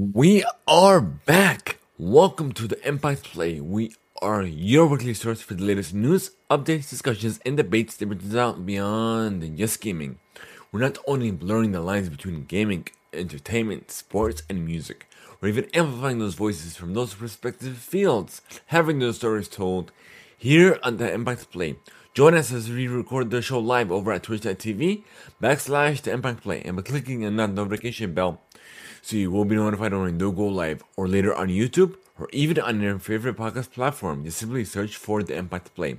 [0.00, 1.80] We are back.
[1.98, 3.58] Welcome to the Impact Play.
[3.58, 8.36] We are your weekly source for the latest news, updates, discussions, and debates that brings
[8.36, 10.20] out beyond just gaming.
[10.70, 15.10] We're not only blurring the lines between gaming, entertainment, sports, and music.
[15.40, 19.90] We're even amplifying those voices from those respective fields, having those stories told
[20.36, 21.74] here on the Impact Play.
[22.14, 25.02] Join us as we record the show live over at twitch.tv
[25.42, 28.40] backslash the Impact Play and by clicking on that notification bell
[29.02, 32.28] so you will be notified when we do go live or later on YouTube or
[32.32, 34.24] even on your favorite podcast platform.
[34.24, 35.98] Just simply search for the Impact Play.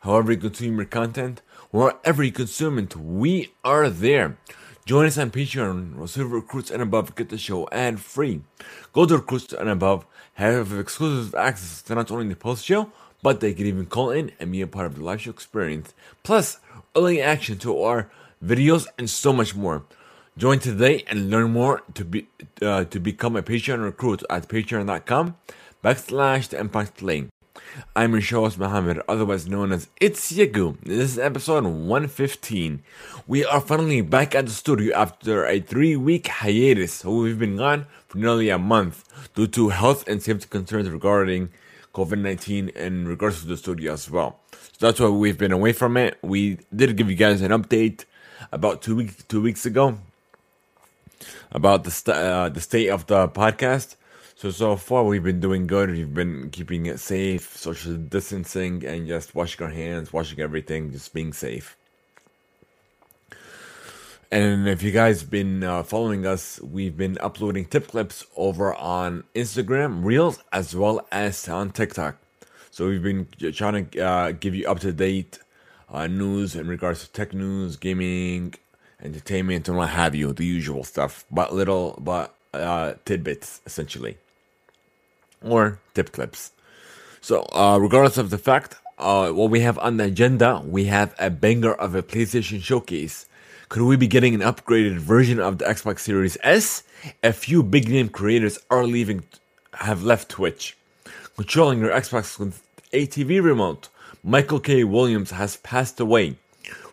[0.00, 1.40] However you consume your content,
[1.70, 4.36] wherever you consume it, we are there.
[4.84, 8.42] Join us on Patreon, receive recruits and above, get the show ad free.
[8.92, 10.04] Go to recruits and above,
[10.34, 14.32] have exclusive access to not only the post show, but they can even call in
[14.38, 15.94] and be a part of the live show experience.
[16.22, 16.58] Plus,
[16.94, 18.10] early action to our
[18.44, 19.84] videos and so much more.
[20.36, 22.26] Join today and learn more to be
[22.60, 25.36] uh, to become a Patreon recruit at patreon.com
[25.84, 27.28] backslash the impact play.
[27.94, 30.76] I'm your host Mohammed, otherwise known as It's Yagu.
[30.82, 32.82] This is episode 115.
[33.28, 36.94] We are finally back at the studio after a three week hiatus.
[36.94, 39.04] So we've been gone for nearly a month
[39.36, 41.50] due to health and safety concerns regarding
[41.94, 44.40] COVID 19 in regards to the studio as well.
[44.50, 46.18] So that's why we've been away from it.
[46.22, 48.04] We did give you guys an update
[48.50, 49.96] about two weeks two weeks ago
[51.54, 53.96] about the st- uh, the state of the podcast.
[54.34, 55.90] So so far we've been doing good.
[55.90, 61.14] We've been keeping it safe, social distancing, and just washing our hands, washing everything, just
[61.14, 61.76] being safe.
[64.30, 69.22] And if you guys been uh, following us, we've been uploading tip clips over on
[69.32, 72.16] Instagram Reels as well as on TikTok.
[72.72, 75.38] So we've been trying to uh, give you up to date
[75.88, 78.54] uh, news in regards to tech news, gaming,
[79.04, 84.16] entertainment, and what have you, the usual stuff, but little but uh, tidbits essentially,
[85.42, 86.52] or tip clips.
[87.20, 91.14] So uh, regardless of the fact, uh, what we have on the agenda, we have
[91.18, 93.26] a banger of a PlayStation showcase.
[93.68, 96.82] Could we be getting an upgraded version of the Xbox Series S?
[97.22, 99.24] A few big name creators are leaving,
[99.74, 100.76] have left Twitch.
[101.36, 102.62] Controlling your Xbox with
[102.92, 103.88] a TV remote,
[104.22, 104.84] Michael K.
[104.84, 106.36] Williams has passed away.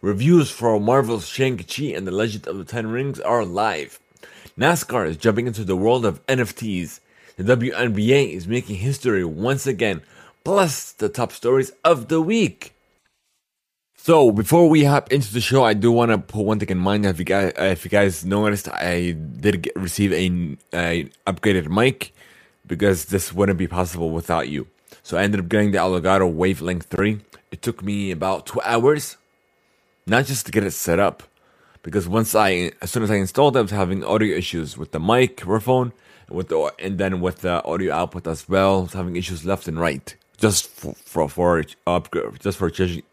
[0.02, 4.00] Reviews for Marvel's Shang-Chi and the Legend of the Ten Rings are live.
[4.58, 7.00] NASCAR is jumping into the world of NFTs.
[7.38, 10.02] The WNBA is making history once again,
[10.44, 12.74] plus the top stories of the week.
[13.96, 16.80] So before we hop into the show, I do want to put one thing in
[16.80, 17.06] mind.
[17.06, 21.70] If you guys, uh, if you guys noticed, I did get, receive a, a upgraded
[21.70, 22.12] mic
[22.66, 24.66] because this wouldn't be possible without you.
[25.04, 27.22] So I ended up getting the Elgato Wavelength 3.
[27.52, 29.18] It took me about two hours,
[30.06, 31.24] not just to get it set up,
[31.84, 34.92] because once I, as soon as I installed it, I was having audio issues with
[34.92, 35.94] the mic, microphone,
[36.30, 38.86] with the, and then with the audio output as well.
[38.86, 43.04] Having issues left and right, just for for, for upgrade, just for changing,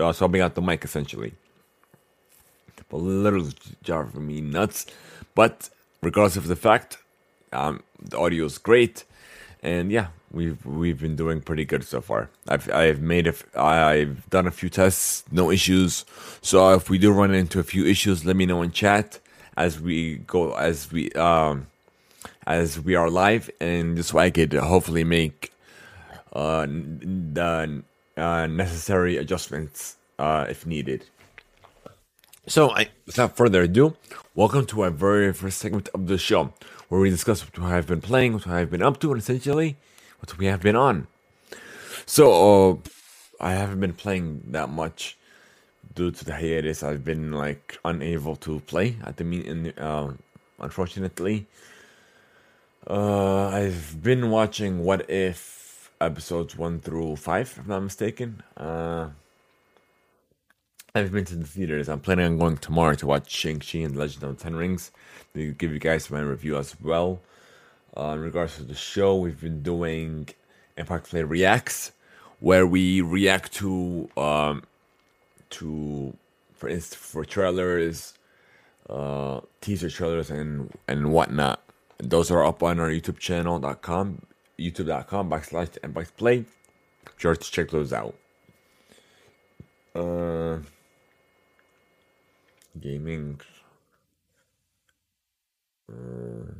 [0.00, 1.34] uh, swapping out the mic essentially.
[2.88, 3.52] But literally
[3.82, 4.86] driving me nuts.
[5.34, 5.70] But
[6.02, 6.98] regardless of the fact,
[7.52, 9.04] um, the audio is great,
[9.66, 12.30] and yeah, we've we've been doing pretty good so far.
[12.48, 16.06] I've I've made a f- I've done a few tests, no issues.
[16.42, 19.20] So if we do run into a few issues, let me know in chat
[19.56, 21.66] as we go as we um
[22.46, 25.52] as we are live, and this way I could hopefully make
[26.32, 27.82] uh the
[28.16, 31.04] uh, necessary adjustments uh, if needed.
[32.48, 33.96] So, I, without further ado,
[34.34, 36.54] welcome to our very first segment of the show,
[36.88, 39.76] where we discuss what I've been playing, what I've been up to, and essentially
[40.20, 41.06] what we have been on.
[42.06, 42.76] So, uh,
[43.40, 45.16] I haven't been playing that much
[45.94, 46.82] due to the hiatus.
[46.82, 50.12] I've been like unable to play at the mean, uh,
[50.58, 51.46] unfortunately.
[52.88, 58.42] Uh, I've been watching What If episodes one through five, if I'm not mistaken.
[58.56, 59.08] Uh,
[60.96, 61.90] I've been to the theaters.
[61.90, 64.92] I'm planning on going tomorrow to watch Shang-Chi and Legend of Ten Rings.
[65.34, 67.20] To give you guys my review as well.
[67.94, 70.26] Uh, in regards to the show, we've been doing
[70.78, 71.92] Impact Play Reacts,
[72.40, 74.62] where we react to um,
[75.50, 76.16] to
[76.54, 78.14] for instance for trailers,
[78.88, 81.62] uh, teaser trailers, and and whatnot.
[81.98, 84.22] And those are up on our YouTube channel.com,
[84.58, 86.46] youtube.com backslash Impact Play.
[87.18, 88.14] Sure to check those out.
[89.94, 90.60] Uh,
[92.80, 93.40] gaming.
[95.90, 96.52] Uh,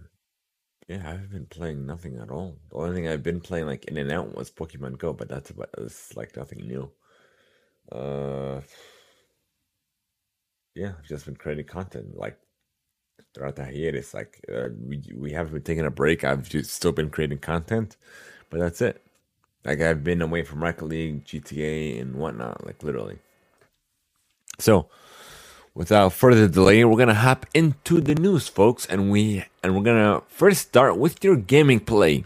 [0.89, 2.59] yeah, I've been playing nothing at all.
[2.71, 5.51] The only thing I've been playing like in and out was Pokemon Go, but that's
[5.51, 6.91] about it's like nothing new.
[7.91, 8.61] Uh,
[10.75, 12.39] yeah, I've just been creating content like
[13.35, 14.15] throughout the hiatus.
[14.15, 16.25] Like uh, we we haven't been taking a break.
[16.25, 17.97] I've just still been creating content,
[18.51, 19.03] but that's it.
[19.65, 22.67] Like I've been away from Rocket League, GTA, and whatnot.
[22.67, 23.19] Like literally.
[24.59, 24.89] So,
[25.77, 30.23] without further delay, we're gonna hop into the news, folks, and we and we're gonna
[30.27, 32.25] first start with your gaming play.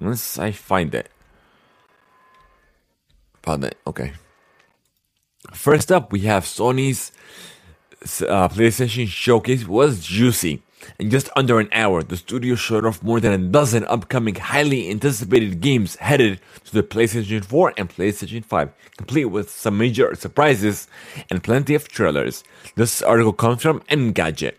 [0.00, 1.10] Once I find it.
[3.42, 3.78] Found it.
[3.86, 4.12] Okay.
[5.52, 7.12] First up, we have Sony's
[8.22, 10.62] uh, PlayStation Showcase was juicy.
[10.98, 14.90] In just under an hour, the studio showed off more than a dozen upcoming highly
[14.90, 20.88] anticipated games headed to the PlayStation 4 and PlayStation 5, complete with some major surprises
[21.30, 22.44] and plenty of trailers.
[22.76, 24.54] This article comes from Engadget.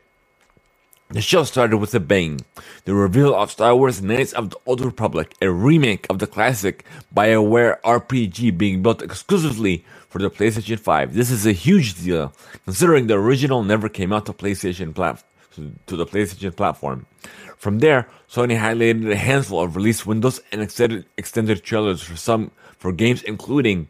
[1.11, 2.41] The show started with a bang.
[2.83, 6.83] The reveal of Star Wars Knights of the Old Republic, a remake of the classic
[7.15, 11.13] BioWare RPG being built exclusively for the PlayStation 5.
[11.13, 12.33] This is a huge deal,
[12.65, 15.23] considering the original never came out to PlayStation plat-
[15.87, 17.05] to the PlayStation platform.
[17.57, 22.51] From there, Sony highlighted a handful of release windows and extended, extended trailers for some
[22.77, 23.87] for games including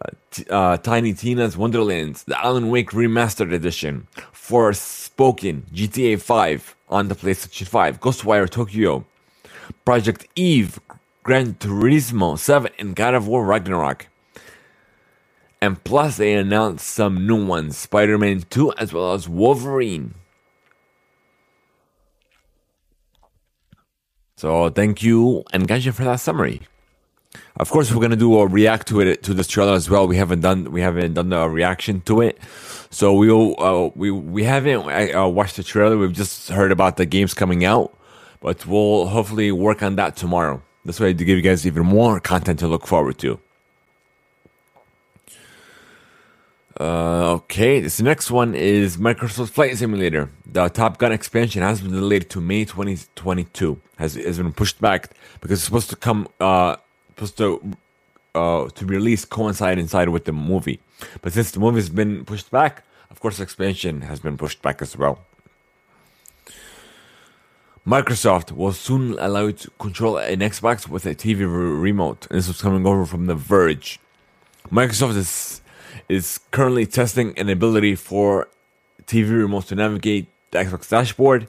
[0.00, 7.08] uh, T- uh, Tiny Tina's Wonderlands, the Alan Wake Remastered Edition, Forspoken, GTA 5 on
[7.08, 9.04] the PlayStation 5, Ghostwire Tokyo,
[9.84, 10.80] Project Eve,
[11.22, 14.06] Gran Turismo 7, and God of War Ragnarok.
[15.60, 20.14] And plus, they announced some new ones Spider Man 2 as well as Wolverine.
[24.38, 26.60] So, thank you, Engadget, for that summary.
[27.56, 30.06] Of course, we're gonna do a react to it to this trailer as well.
[30.06, 32.38] We haven't done we haven't done a reaction to it,
[32.88, 34.82] so we'll uh, we we haven't
[35.12, 35.98] uh, watched the trailer.
[35.98, 37.92] We've just heard about the games coming out,
[38.40, 40.62] but we'll hopefully work on that tomorrow.
[40.84, 43.40] This way to give you guys even more content to look forward to.
[46.78, 50.30] Uh, okay, this next one is Microsoft Flight Simulator.
[50.46, 53.80] The Top Gun expansion has been delayed to May 2022.
[53.98, 55.10] Has has been pushed back
[55.40, 56.76] because it's supposed to come uh
[57.10, 57.48] supposed to
[58.34, 60.80] uh to be released coincide inside with the movie.
[61.22, 64.82] But since the movie has been pushed back, of course, expansion has been pushed back
[64.82, 65.18] as well.
[67.86, 72.26] Microsoft will soon allow you to control an Xbox with a TV re- remote.
[72.30, 73.98] This was coming over from The Verge.
[74.70, 75.62] Microsoft is
[76.08, 78.48] is currently testing an ability for
[79.06, 81.48] TV remotes to navigate the Xbox dashboard,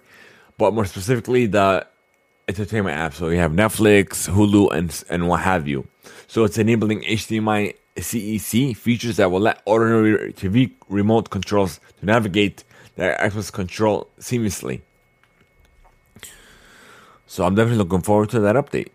[0.58, 1.86] but more specifically the
[2.50, 3.18] entertainment apps.
[3.20, 5.88] So you have Netflix, Hulu, and and what have you.
[6.28, 12.64] So it's enabling HDMI CEC features that will let ordinary TV remote controls to navigate
[12.96, 14.82] the Xbox control seamlessly.
[17.28, 18.90] So I'm definitely looking forward to that update.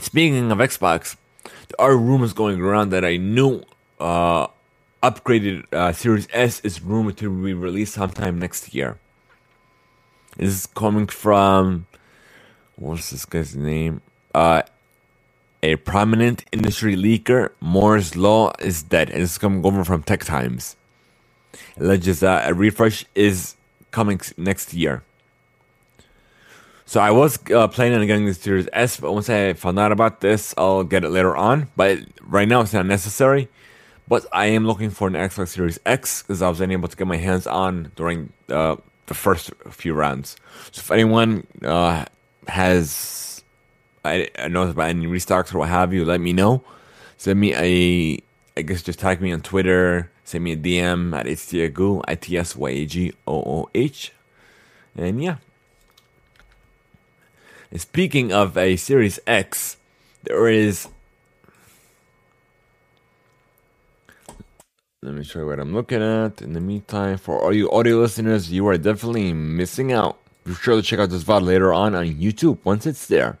[0.00, 3.62] Speaking of Xbox, there are rumors going around that a new
[4.00, 4.46] uh,
[5.02, 8.98] upgraded uh, Series S is rumored to be released sometime next year.
[10.36, 11.86] This is coming from
[12.76, 14.00] what's this guy's name?
[14.34, 14.62] Uh,
[15.62, 19.10] a prominent industry leaker, Moore's Law is dead.
[19.10, 20.76] And this is coming over from Tech Times.
[21.78, 23.56] Alleges that a refresh is
[23.90, 25.02] coming next year.
[26.84, 29.90] So I was uh, planning on getting the Series S, but once I found out
[29.90, 31.70] about this, I'll get it later on.
[31.76, 33.48] But right now, it's not necessary.
[34.06, 37.06] But I am looking for an Xbox Series X because I was unable to get
[37.06, 40.36] my hands on during uh, the first few rounds.
[40.72, 42.04] So if anyone uh,
[42.48, 43.24] has
[44.04, 46.62] I, I knows about any restocks or what have you, let me know.
[47.16, 48.22] Send me a,
[48.56, 50.10] I guess just tag me on Twitter.
[50.24, 54.12] Send me a DM at itsyagu, I T S Y A G O O H.
[54.96, 55.36] And yeah.
[57.70, 59.76] And speaking of a Series X,
[60.22, 60.88] there is.
[65.04, 66.40] Let me show you what I'm looking at.
[66.40, 70.18] In the meantime, for all you audio listeners, you are definitely missing out.
[70.44, 73.36] Be sure to check out this VOD later on on YouTube once it's there.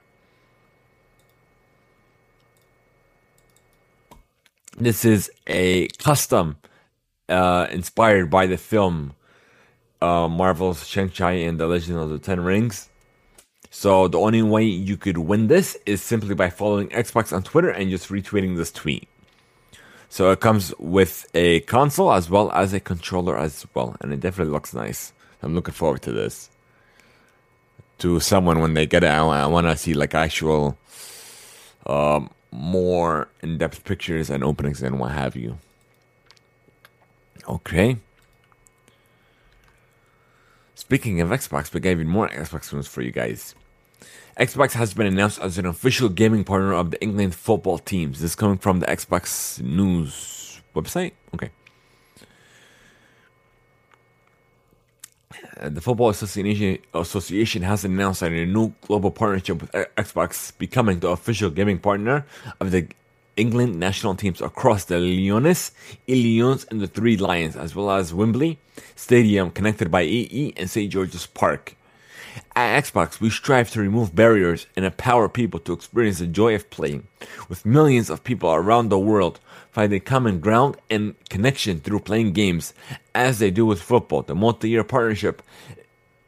[4.76, 6.58] This is a custom
[7.30, 9.14] uh, inspired by the film
[10.02, 12.90] uh, Marvel's Shang-Chi and the Legend of the Ten Rings.
[13.70, 17.70] So the only way you could win this is simply by following Xbox on Twitter
[17.70, 19.08] and just retweeting this tweet.
[20.14, 24.20] So it comes with a console as well as a controller as well, and it
[24.20, 25.12] definitely looks nice.
[25.42, 26.50] I'm looking forward to this.
[27.98, 30.78] To someone when they get it, I, want to see like actual,
[31.86, 35.58] um, more in-depth pictures and openings and what have you.
[37.48, 37.96] Okay.
[40.76, 43.56] Speaking of Xbox, we got even more Xbox news for you guys.
[44.38, 48.20] Xbox has been announced as an official gaming partner of the England football teams.
[48.20, 51.12] This is coming from the Xbox News website.
[51.34, 51.50] Okay.
[55.60, 61.08] Uh, the Football Association, Association has announced a new global partnership with Xbox becoming the
[61.08, 62.26] official gaming partner
[62.60, 62.88] of the
[63.36, 65.70] England national teams across the Lions,
[66.08, 68.58] Lions, and the Three Lions, as well as Wembley
[68.96, 70.90] Stadium connected by EE and St.
[70.90, 71.76] George's Park.
[72.56, 76.70] At Xbox, we strive to remove barriers and empower people to experience the joy of
[76.70, 77.06] playing,
[77.48, 82.74] with millions of people around the world finding common ground and connection through playing games,
[83.14, 84.22] as they do with football.
[84.22, 85.42] The multi year partnership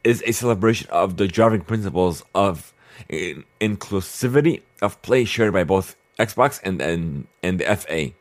[0.04, 2.72] is a celebration of the driving principles of
[3.08, 8.12] inclusivity of play shared by both Xbox and, and, and the FA,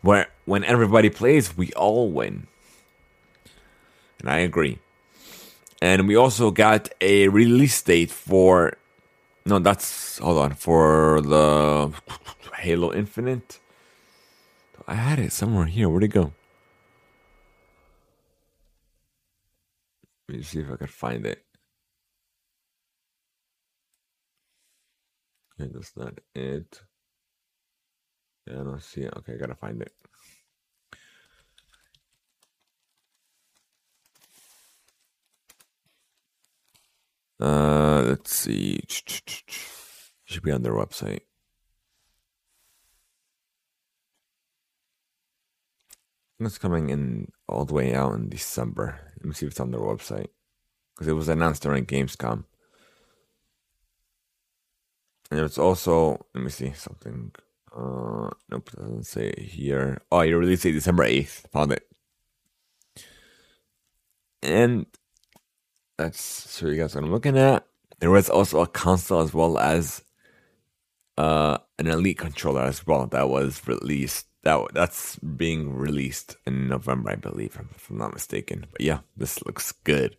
[0.00, 2.46] where when everybody plays, we all win.
[4.18, 4.78] And I agree.
[5.82, 8.72] And we also got a release date for.
[9.44, 10.18] No, that's.
[10.18, 10.54] Hold on.
[10.54, 11.92] For the
[12.54, 13.60] Halo Infinite.
[14.88, 15.88] I had it somewhere here.
[15.88, 16.32] Where'd it go?
[20.28, 21.44] Let me see if I can find it.
[25.60, 26.82] Okay, that's not it.
[28.46, 29.14] Yeah, I don't see it.
[29.18, 29.92] Okay, I gotta find it.
[37.40, 38.80] Uh, let's see.
[40.24, 41.20] Should be on their website.
[46.38, 49.00] It's coming in all the way out in December.
[49.16, 50.28] Let me see if it's on their website
[50.94, 52.44] because it was announced during Gamescom.
[55.30, 57.32] And it's also let me see something.
[57.74, 60.02] Uh, nope, doesn't say here.
[60.12, 61.46] Oh, you released it December eighth.
[61.52, 61.86] Found it.
[64.42, 64.86] And
[65.98, 67.66] that's so you guys what I'm looking at.
[67.98, 70.02] There was also a console as well as
[71.16, 74.26] uh, an elite controller as well that was released.
[74.42, 78.66] That that's being released in November, I believe, if I'm not mistaken.
[78.70, 80.16] But yeah, this looks good.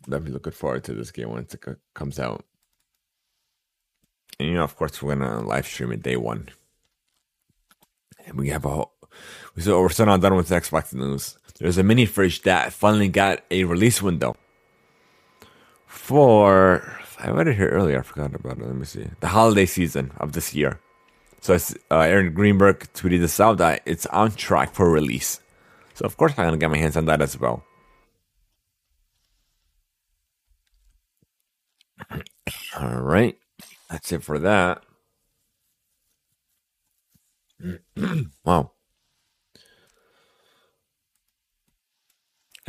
[0.00, 2.44] Definitely looking forward to this game once it comes out.
[4.40, 6.48] And you know, of course, we're gonna live stream it day one.
[8.26, 8.84] And we have a
[9.58, 11.36] so we're still not done with Xbox news.
[11.58, 14.36] There's a mini fridge that finally got a release window
[15.86, 16.82] for
[17.18, 18.00] I read it here earlier.
[18.00, 18.66] I forgot about it.
[18.66, 19.06] Let me see.
[19.20, 20.80] The holiday season of this year.
[21.40, 25.40] So uh, Aaron Greenberg tweeted this out that it's on track for release.
[25.94, 27.64] So of course I'm gonna get my hands on that as well.
[32.80, 33.38] All right,
[33.88, 34.82] that's it for that.
[38.44, 38.71] wow.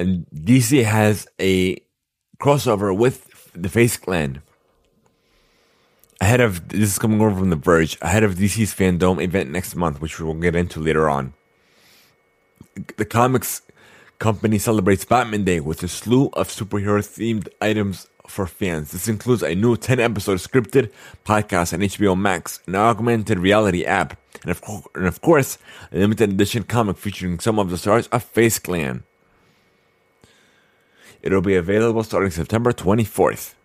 [0.03, 1.77] And DC has a
[2.37, 4.41] crossover with the FaZe Clan.
[6.19, 9.77] Ahead of this is coming over from The Verge, ahead of DC's FanDome event next
[9.77, 11.33] month, which we will get into later on.
[12.97, 13.61] The comics
[14.19, 18.91] company celebrates Batman Day with a slew of superhero themed items for fans.
[18.91, 20.91] This includes a new 10 episode scripted
[21.23, 25.57] podcast on HBO Max, an augmented reality app, and of, co- and of course,
[25.93, 29.05] a limited edition comic featuring some of the stars of FaZe Clan.
[31.23, 33.55] It'll be available starting September 24th.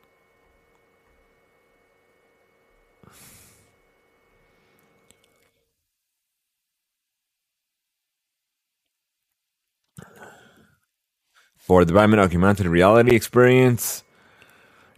[11.57, 14.03] For the Batman augmented reality experience,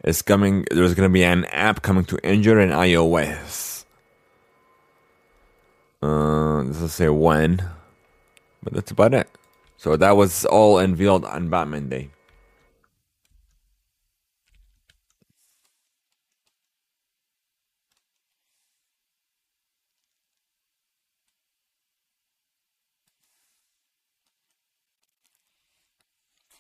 [0.05, 0.67] it's coming.
[0.71, 3.85] There's going to be an app coming to Android and iOS.
[6.03, 7.63] Uh, will say when,
[8.63, 9.29] but that's about it.
[9.79, 12.11] So that was all unveiled on Batman Day.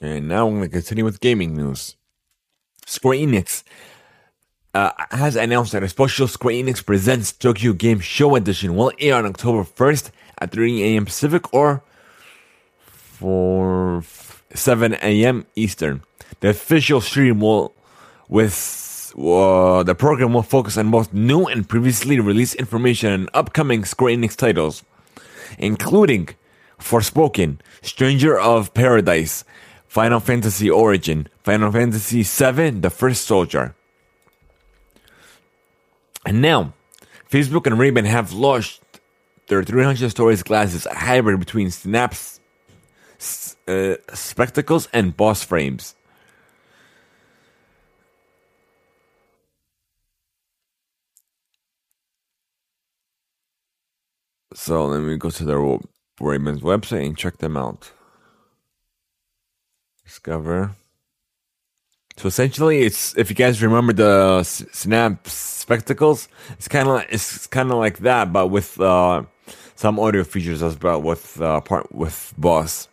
[0.01, 1.97] And now I'm going to continue with gaming news.
[2.87, 3.63] Square Enix
[4.73, 9.17] uh, has announced that a special Square Enix Presents Tokyo Game Show Edition will air
[9.17, 11.05] on October 1st at 3 a.m.
[11.05, 11.83] Pacific or
[12.81, 14.03] 4
[14.55, 15.47] 7 a.m.
[15.55, 16.03] Eastern.
[16.41, 17.75] The official stream will,
[18.29, 23.85] with uh, the program will focus on both new and previously released information and upcoming
[23.85, 24.83] Square Enix titles,
[25.59, 26.31] including
[26.81, 29.45] Forspoken, Stranger of Paradise,
[29.91, 33.75] Final Fantasy Origin, Final Fantasy VII, The First Soldier.
[36.25, 36.75] And now,
[37.29, 38.83] Facebook and Ray-Ban have launched
[39.49, 42.39] their 300 stories glasses, a hybrid between Snap's
[43.67, 45.97] uh, spectacles and Bose frames.
[54.55, 55.61] So let me go to their
[56.21, 57.91] Ray-Ban's website and check them out.
[60.11, 60.75] Discover.
[62.17, 67.71] So essentially, it's if you guys remember the Snap spectacles, it's kind of it's kind
[67.71, 69.23] of like that, but with uh,
[69.77, 72.89] some audio features as well with uh, part with Bose.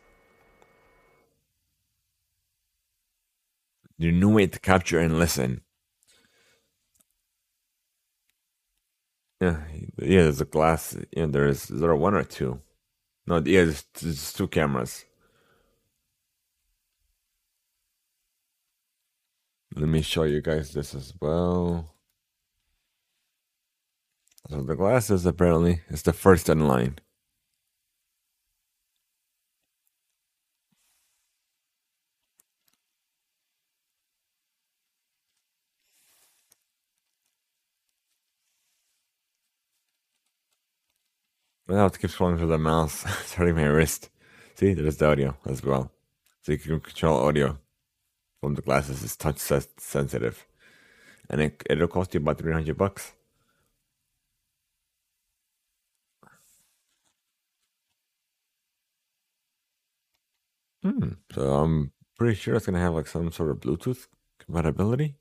[3.98, 5.62] The new way to capture and listen.
[9.42, 9.62] Yeah,
[9.98, 10.22] yeah.
[10.22, 10.96] There's a glass.
[11.12, 11.72] Yeah, there is.
[11.72, 12.62] Is there one or two?
[13.26, 13.66] No, yeah.
[13.66, 15.07] There's, there's two cameras.
[19.80, 21.94] Let me show you guys this as well.
[24.50, 26.98] So the glasses apparently is the first in line.
[41.68, 43.06] Well, it keeps falling through the mouse.
[43.22, 44.10] it's hurting my wrist.
[44.56, 45.92] See, there's the audio as well.
[46.42, 47.60] So you can control audio
[48.42, 49.04] from the glasses.
[49.04, 50.46] is touch sensitive.
[51.30, 53.14] And it, it'll cost you about 300 bucks.
[60.84, 61.10] Hmm.
[61.34, 64.08] So I'm pretty sure it's gonna have like some sort of Bluetooth
[64.40, 65.16] compatibility.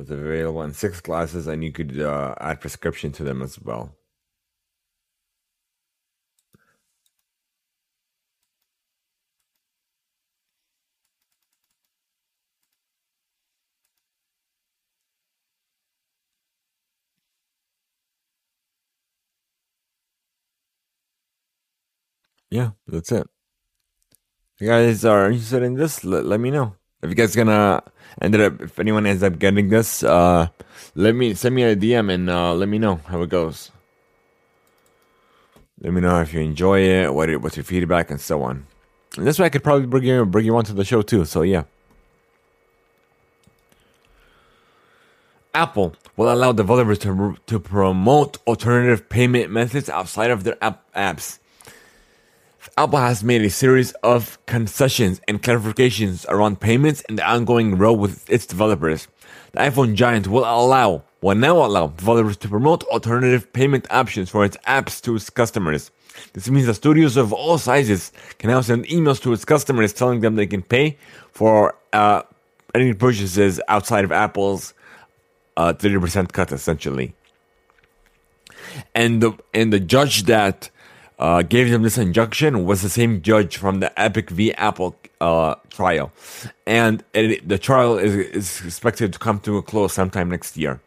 [0.00, 3.94] It's available in six glasses, and you could uh, add prescription to them as well.
[22.50, 23.26] yeah, that's it.
[24.56, 26.79] If you guys are interested in this, let, let me know.
[27.02, 27.82] If you guys gonna
[28.20, 30.48] ended up, if anyone ends up getting this, uh,
[30.94, 33.70] let me send me a DM and uh, let me know how it goes.
[35.80, 38.66] Let me know if you enjoy it, what it, what's your feedback, and so on.
[39.16, 41.24] And this way, I could probably bring you bring you onto the show too.
[41.24, 41.64] So yeah.
[45.52, 51.39] Apple will allow developers to, to promote alternative payment methods outside of their app apps.
[52.82, 57.92] Apple has made a series of concessions and clarifications around payments and the ongoing row
[57.92, 59.06] with its developers.
[59.52, 64.46] The iPhone giant will allow, will now allow developers to promote alternative payment options for
[64.46, 65.90] its apps to its customers.
[66.32, 70.20] This means that studios of all sizes can now send emails to its customers telling
[70.20, 70.96] them they can pay
[71.32, 72.22] for uh,
[72.74, 74.72] any purchases outside of Apple's
[75.58, 77.14] uh, 30% cut, essentially.
[78.94, 80.70] And the and the judge that
[81.20, 85.54] uh, gave them this injunction was the same judge from the Epic v Apple uh,
[85.68, 86.10] trial,
[86.66, 90.80] and it, the trial is, is expected to come to a close sometime next year.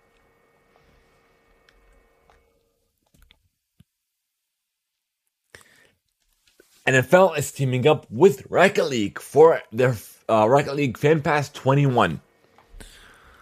[6.88, 9.96] NFL is teaming up with Rocket League for their
[10.28, 12.20] uh, Rocket League Fan Pass 21,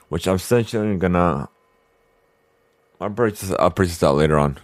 [0.10, 1.48] which I'm essentially gonna.
[3.00, 3.52] I'll purchase.
[3.58, 4.60] I'll purchase that later on.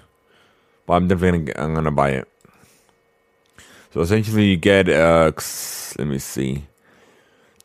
[0.87, 2.27] But I'm definitely gonna, I'm gonna buy it.
[3.93, 5.31] So essentially, you get uh,
[5.99, 6.65] let me see,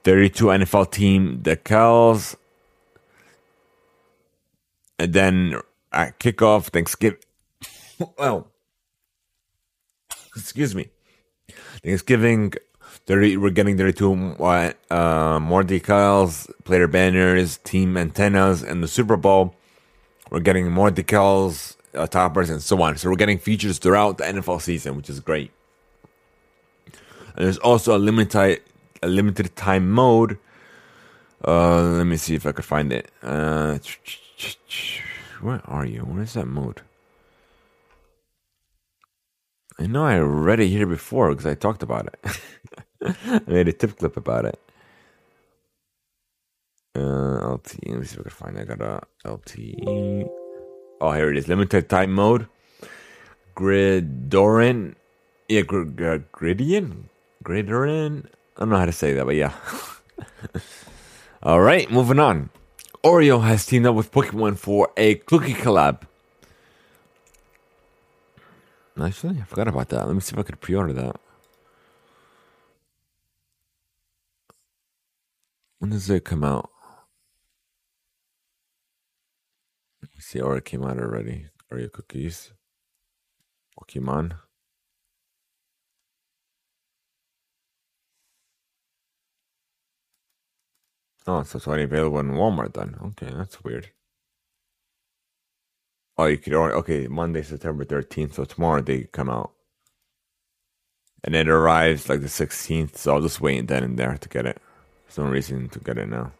[0.04, 2.34] 32 NFL team decals,
[4.98, 5.54] and then
[5.92, 7.20] at kickoff Thanksgiving.
[8.18, 8.48] well,
[10.36, 10.88] excuse me,
[11.82, 12.52] Thanksgiving.
[13.06, 19.56] 30, we're getting 32 uh, more decals, player banners, team antennas, and the Super Bowl.
[20.30, 22.96] We're getting more decals, uh, toppers, and so on.
[22.96, 25.50] So we're getting features throughout the NFL season, which is great.
[27.36, 28.62] And there's also a limited
[29.02, 30.38] a limited time mode.
[31.46, 33.10] Uh, let me see if I could find it.
[33.22, 33.78] Uh,
[35.40, 36.00] where are you?
[36.02, 36.82] Where is that mode?
[39.78, 42.40] I know I read it here before because I talked about it.
[43.24, 44.60] I made a tip clip about it.
[46.94, 47.88] Uh, LTE.
[47.88, 48.70] Let me see if I can find it.
[48.70, 50.41] I got a LTE.
[51.02, 51.48] Oh, here it is.
[51.48, 52.46] Limited time mode.
[53.56, 54.94] Gridoran.
[55.48, 57.06] Yeah, gr- gr- Gridian?
[57.42, 58.26] Gridoran?
[58.56, 59.52] I don't know how to say that, but yeah.
[61.42, 62.50] All right, moving on.
[63.02, 66.02] Oreo has teamed up with Pokemon for a cookie collab.
[68.96, 70.06] Actually, I forgot about that.
[70.06, 71.16] Let me see if I could pre order that.
[75.80, 76.71] When does it come out?
[80.02, 81.46] It came out already.
[81.72, 82.52] Oreo cookies.
[83.78, 84.32] Pokemon.
[91.26, 92.96] Oh, so it's only available in Walmart then.
[93.02, 93.90] Okay, that's weird.
[96.18, 96.74] Oh, you could order.
[96.76, 98.34] Okay, Monday, September 13th.
[98.34, 99.52] So tomorrow they come out.
[101.24, 102.96] And it arrives like the 16th.
[102.96, 104.60] So I'll just wait then and there to get it.
[105.06, 106.32] There's no reason to get it now.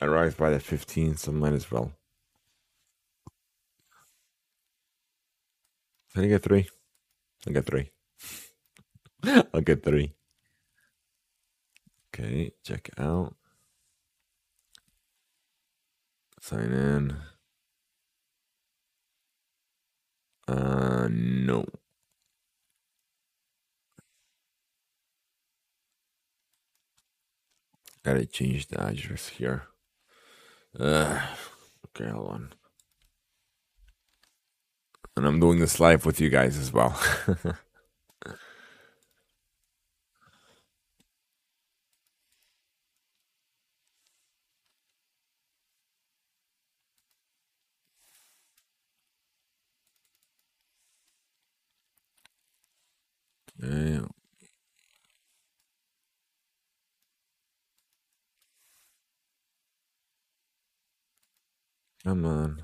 [0.00, 1.92] It arrives by the 15th, so might as well.
[6.14, 6.68] Can I get three?
[7.46, 7.90] I'll get three.
[9.54, 10.14] I'll get three.
[12.08, 13.34] Okay, check out.
[16.40, 17.16] Sign in.
[20.48, 21.64] Uh, no.
[28.02, 29.64] Gotta change the address here.
[30.78, 31.20] Uh,
[31.86, 32.52] okay, hold on.
[35.16, 36.98] And I'm doing this live with you guys as well.
[53.62, 54.00] okay.
[62.10, 62.62] Come on.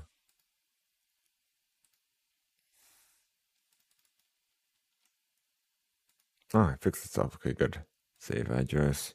[6.53, 7.35] Oh, I fixed itself.
[7.35, 7.79] Okay, good.
[8.19, 9.13] Save address.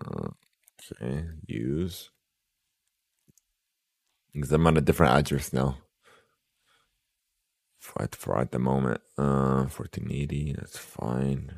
[0.00, 2.08] Okay, use.
[4.32, 5.76] Because I'm on a different address now.
[7.78, 11.56] For at, for at the moment, uh, 1480, that's fine.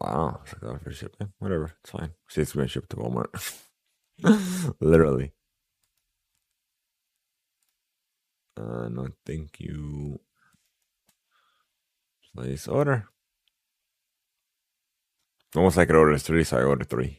[0.00, 1.32] Wow, it's like that for shipping.
[1.38, 2.14] Whatever, it's fine.
[2.28, 3.62] See, it's gonna ship to Walmart.
[4.80, 5.32] Literally.
[8.56, 10.20] Uh, no, thank you.
[12.34, 13.08] Place order.
[15.54, 17.18] Almost like I ordered three, so I ordered three.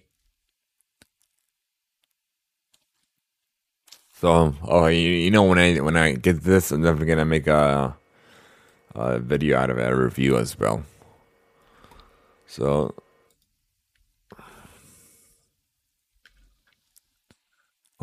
[4.14, 7.48] So, oh, you, you know, when I when I get this, I'm definitely gonna make
[7.48, 7.96] a,
[8.96, 10.84] a video out of it, a review as well.
[12.48, 12.94] So,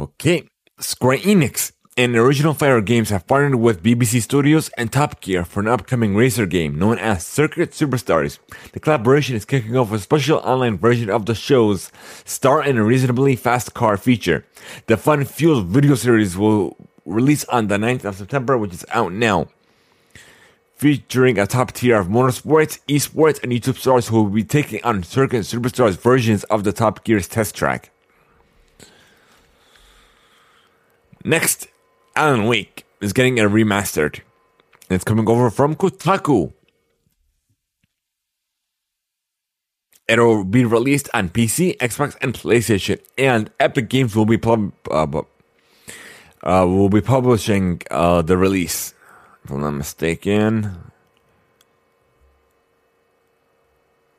[0.00, 5.44] okay, Square Enix and Original Fire Games have partnered with BBC Studios and Top Gear
[5.44, 8.38] for an upcoming racer game known as Circuit Superstars.
[8.72, 11.92] The collaboration is kicking off a special online version of the show's
[12.24, 14.46] Star in a Reasonably Fast Car feature.
[14.86, 19.48] The fun-fueled video series will release on the 9th of September, which is out now.
[20.76, 25.02] Featuring a top tier of motorsports, esports, and YouTube stars who will be taking on
[25.02, 27.90] Circuit Superstars versions of the Top Gear's test track.
[31.24, 31.68] Next,
[32.16, 34.20] Alan Wake is getting a remastered.
[34.88, 36.52] It's coming over from Kotaku.
[40.08, 45.06] It'll be released on PC, Xbox, and PlayStation, and Epic Games will be pub- uh,
[46.42, 48.92] uh, will be publishing uh, the release.
[49.44, 50.76] If I'm not mistaken.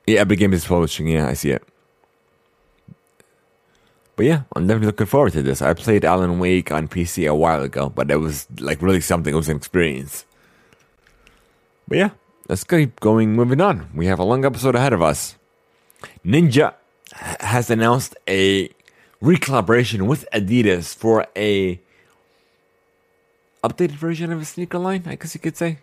[0.08, 1.08] Yeah, Epic Games is publishing.
[1.08, 1.64] Yeah, I see it.
[4.22, 5.64] But yeah, I'm definitely looking forward to this.
[5.64, 9.34] I played Alan Wake on PC a while ago, but it was like really something.
[9.34, 10.26] It was an experience.
[11.88, 12.10] But yeah,
[12.48, 13.90] let's keep going, moving on.
[13.96, 15.38] We have a long episode ahead of us.
[16.24, 16.76] Ninja
[17.40, 18.70] has announced a
[19.24, 21.82] recollaboration with Adidas for a
[23.64, 25.80] updated version of a sneaker line, I guess you could say.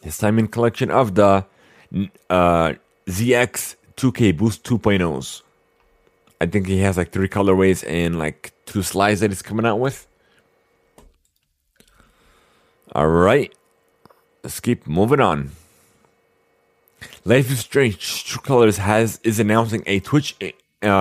[0.00, 1.44] His time in collection of the
[2.30, 2.74] uh,
[3.08, 5.42] ZX 2K Boost 2.0s.
[6.40, 9.80] I think he has like three colorways and like two slides that he's coming out
[9.80, 10.06] with.
[12.92, 13.52] All right,
[14.42, 15.52] let's keep moving on.
[17.24, 20.52] Life is Strange True Colors has is announcing a Twitch uh,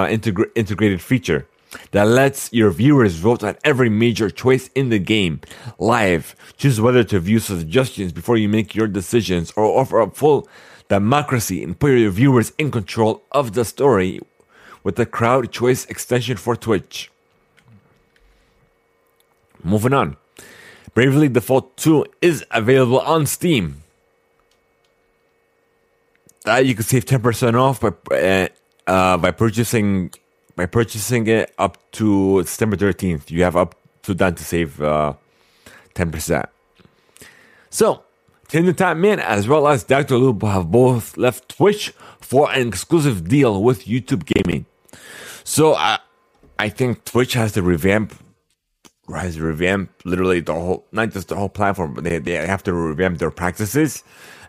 [0.08, 1.48] integra- integrated feature
[1.92, 5.42] that lets your viewers vote on every major choice in the game
[5.80, 6.36] live.
[6.58, 10.48] Choose whether to view suggestions before you make your decisions or offer up full
[10.90, 14.20] democracy and put your viewers in control of the story
[14.84, 17.12] with the crowd choice extension for Twitch.
[19.64, 20.18] Moving on.
[20.94, 23.82] Bravely Default 2 is available on Steam.
[26.46, 28.48] That you can save 10% off by uh,
[28.86, 30.12] uh, by purchasing
[30.58, 33.32] by purchasing it up to September 13th.
[33.32, 35.14] You have up to that to save uh,
[35.96, 36.46] 10%.
[37.70, 38.04] So,
[38.54, 40.16] TimTheTatman as well as Dr.
[40.16, 44.68] Lupo have both left Twitch for an exclusive deal with YouTube Gaming.
[45.44, 45.98] So I,
[46.60, 48.14] I think Twitch has to revamp,
[49.12, 52.62] has to revamp literally the whole, not just the whole platform, but they, they have
[52.66, 54.04] to revamp their practices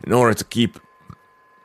[0.06, 0.78] in order to keep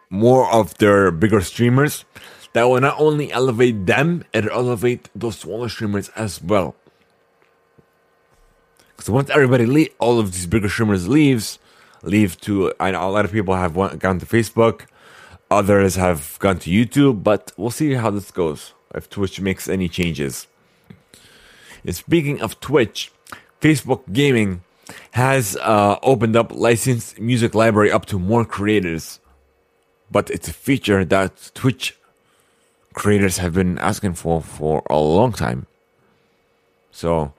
[0.10, 2.06] more of their bigger streamers.
[2.54, 6.78] That will not only elevate them, it'll elevate those smaller streamers as well.
[8.95, 11.60] Because once everybody leave, all of these bigger streamers leaves,
[12.04, 14.82] leave to I know a lot of people have gone to Facebook,
[15.52, 19.88] others have gone to YouTube, but we'll see how this goes if Twitch makes any
[19.88, 20.48] changes.
[21.86, 23.12] And speaking of Twitch,
[23.62, 24.64] Facebook Gaming
[25.12, 29.20] has uh, opened up licensed music library up to more creators,
[30.10, 31.96] but it's a feature that Twitch
[32.94, 35.68] creators have been asking for for a long time.
[36.92, 37.34] So,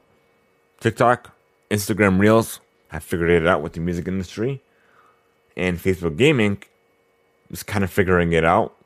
[0.81, 1.35] TikTok,
[1.71, 4.63] Instagram Reels have figured it out with the music industry,
[5.57, 6.63] and Facebook Gaming
[7.51, 8.77] is kind of figuring it out,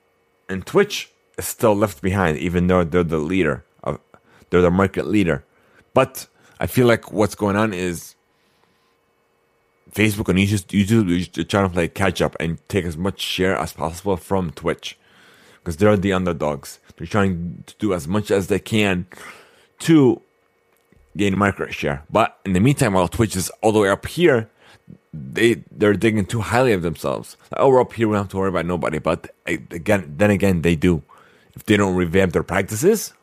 [0.48, 4.00] and Twitch is still left behind, even though they're the leader of
[4.50, 5.44] they're the market leader.
[5.92, 6.26] But
[6.60, 8.14] I feel like what's going on is
[9.90, 13.56] Facebook and YouTube, YouTube are trying to play catch up and take as much share
[13.56, 14.98] as possible from Twitch
[15.58, 16.80] because they're the underdogs.
[16.96, 19.06] They're trying to do as much as they can
[19.80, 20.20] to
[21.16, 22.02] gain market share.
[22.10, 24.48] But in the meantime, while Twitch is all the way up here,
[25.12, 27.36] they they're thinking too highly of themselves.
[27.52, 28.98] Like, oh, we're up here, we don't have to worry about nobody.
[28.98, 31.02] But again, then again, they do.
[31.54, 33.14] If they don't revamp their practices,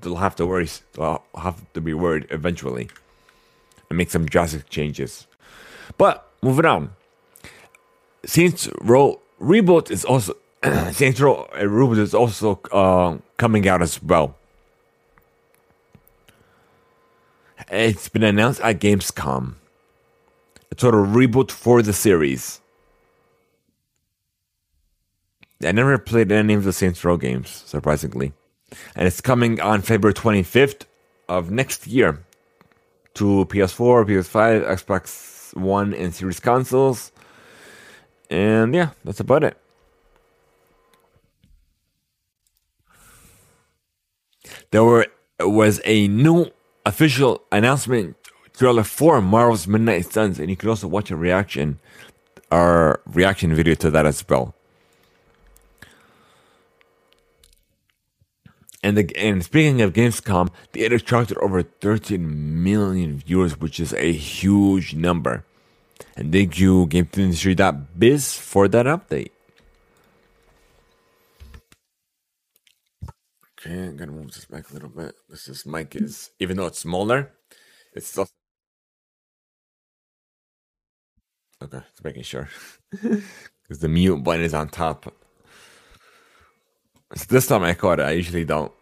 [0.00, 0.68] they'll have to worry.
[0.94, 2.90] They'll have to be worried eventually,
[3.88, 5.26] and make some drastic changes.
[5.96, 6.90] But moving on,
[8.24, 10.34] Saints Row reboot is also
[10.92, 14.36] Saints Row reboot is also uh, coming out as well.
[17.70, 19.54] It's been announced at Gamescom.
[20.70, 22.60] A total reboot for the series.
[25.62, 28.32] I never played any of the Saints Row games, surprisingly.
[28.94, 30.84] And it's coming on February 25th
[31.28, 32.24] of next year
[33.14, 37.12] to PS4, PS5, Xbox One, and Series consoles.
[38.30, 39.58] And yeah, that's about it.
[44.70, 45.06] There were
[45.40, 46.50] was a new
[46.88, 48.16] official announcement
[48.56, 51.78] trailer for Marvel's Midnight Suns, and you can also watch a reaction,
[52.50, 54.54] our reaction video to that as well.
[58.82, 63.92] And the, and speaking of Gamescom, the it attracted over 13 million viewers, which is
[63.92, 65.44] a huge number.
[66.16, 69.30] And thank you, GameIndustry.biz, for that update.
[73.68, 75.14] Okay, I'm gonna move this back a little bit.
[75.28, 77.32] This is mic is even though it's smaller,
[77.92, 78.26] it's still
[81.62, 81.80] okay.
[81.90, 82.48] Just making sure
[82.90, 85.14] because the mute button is on top.
[87.14, 88.06] So this time I caught it.
[88.06, 88.72] I usually don't.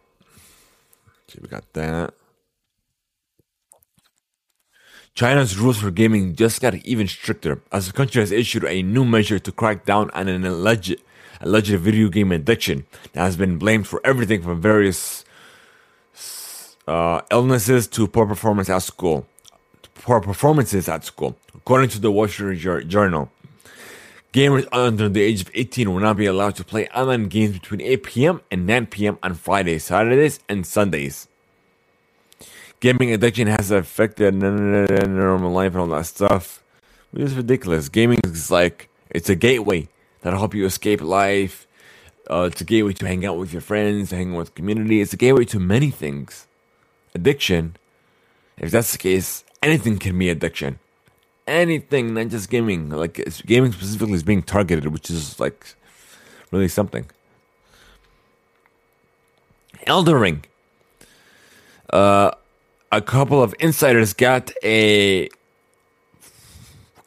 [1.29, 2.15] Okay, we got that.
[5.15, 9.05] China's rules for gaming just got even stricter as the country has issued a new
[9.05, 10.95] measure to crack down on an alleged
[11.41, 15.25] alleged video game addiction that has been blamed for everything from various
[16.87, 19.27] uh, illnesses to poor performance at school.
[19.95, 23.31] Poor performances at school, according to the Street Journal.
[24.33, 27.81] Gamers under the age of 18 will not be allowed to play online games between
[27.81, 28.41] 8 p.m.
[28.51, 29.19] and 9 p.m.
[29.23, 31.27] on Fridays, Saturdays, and Sundays.
[32.81, 36.63] Gaming addiction has affected normal life and all that stuff.
[37.15, 37.89] It is ridiculous.
[37.89, 39.89] Gaming is like, it's a gateway
[40.21, 41.67] that'll help you escape life.
[42.31, 45.01] Uh, it's a gateway to hang out with your friends, hang out with community.
[45.01, 46.47] It's a gateway to many things.
[47.15, 47.77] Addiction,
[48.59, 50.79] if that's the case, anything can be addiction.
[51.47, 52.91] Anything, not just gaming.
[52.91, 55.75] Like gaming specifically is being targeted, which is like
[56.51, 57.07] really something.
[59.87, 60.45] Elden Ring.
[61.91, 62.33] Uh,
[62.91, 65.29] a couple of insiders got a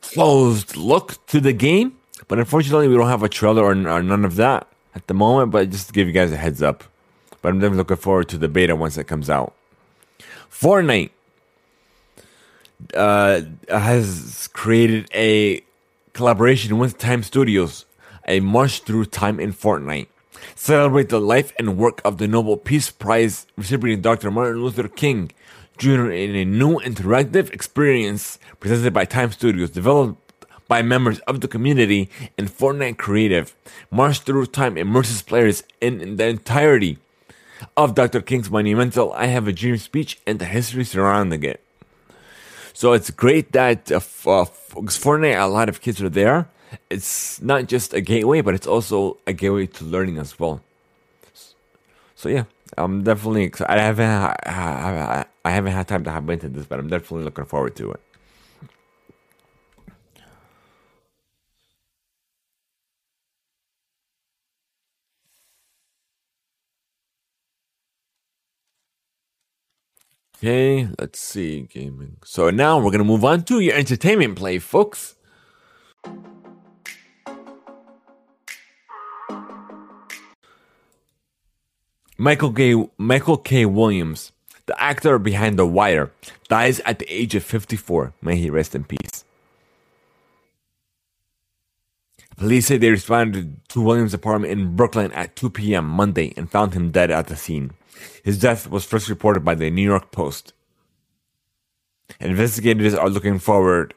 [0.01, 1.98] closed look to the game
[2.29, 5.51] but unfortunately, we don't have a trailer or, or none of that at the moment.
[5.51, 6.85] But just to give you guys a heads up.
[7.41, 9.55] But I'm definitely looking forward to the beta once it comes out.
[10.51, 11.09] Fortnite
[12.93, 15.63] uh, has created a
[16.13, 17.85] collaboration with Time Studios,
[18.27, 20.07] a march through time in Fortnite.
[20.53, 24.29] Celebrate the life and work of the Nobel Peace Prize recipient Dr.
[24.29, 25.31] Martin Luther King
[25.77, 26.11] Jr.
[26.11, 30.28] in a new interactive experience presented by Time Studios, developed
[30.69, 33.53] by members of the community and Fortnite Creative.
[33.91, 36.99] March Through Time immerses players in the entirety
[37.75, 38.21] of Dr.
[38.21, 41.61] King's monumental I Have a Dream speech and the history surrounding it.
[42.73, 46.47] So it's great that uh, uh, Fortnite, a lot of kids are there.
[46.89, 50.61] It's not just a gateway, but it's also a gateway to learning as well.
[52.15, 52.45] So yeah,
[52.77, 53.43] I'm definitely.
[53.43, 53.73] Excited.
[53.73, 54.05] I haven't.
[54.09, 57.91] I, I haven't had time to hop into this, but I'm definitely looking forward to
[57.91, 58.01] it.
[70.41, 72.15] Okay, let's see gaming.
[72.23, 75.15] So now we're gonna move on to your entertainment play, folks.
[82.17, 82.87] Michael K.
[82.97, 83.65] Michael K.
[83.65, 84.31] Williams,
[84.65, 86.13] the actor behind The Wire,
[86.47, 88.13] dies at the age of 54.
[88.21, 89.25] May he rest in peace.
[92.37, 95.83] Police say they responded to Williams' apartment in Brooklyn at 2 p.m.
[95.83, 97.71] Monday and found him dead at the scene.
[98.23, 100.53] His death was first reported by the New York Post.
[102.19, 103.93] Investigators are looking forward,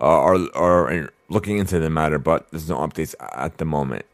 [0.00, 4.04] uh, are, are looking into the matter, but there's no updates at the moment.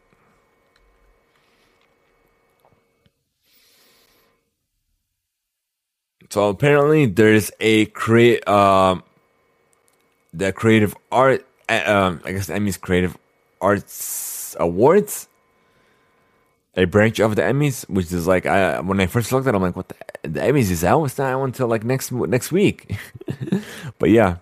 [6.31, 8.97] So apparently, there's a create uh,
[10.35, 11.47] the creative art.
[11.69, 13.17] Uh, um, I guess Emmys Creative
[13.61, 15.29] Arts Awards
[16.77, 19.57] a branch of the Emmys, which is like I, when I first looked at, it,
[19.57, 21.05] I'm like, what the, the Emmys is out?
[21.05, 22.97] It's not out until like next next week.
[23.99, 24.37] but yeah.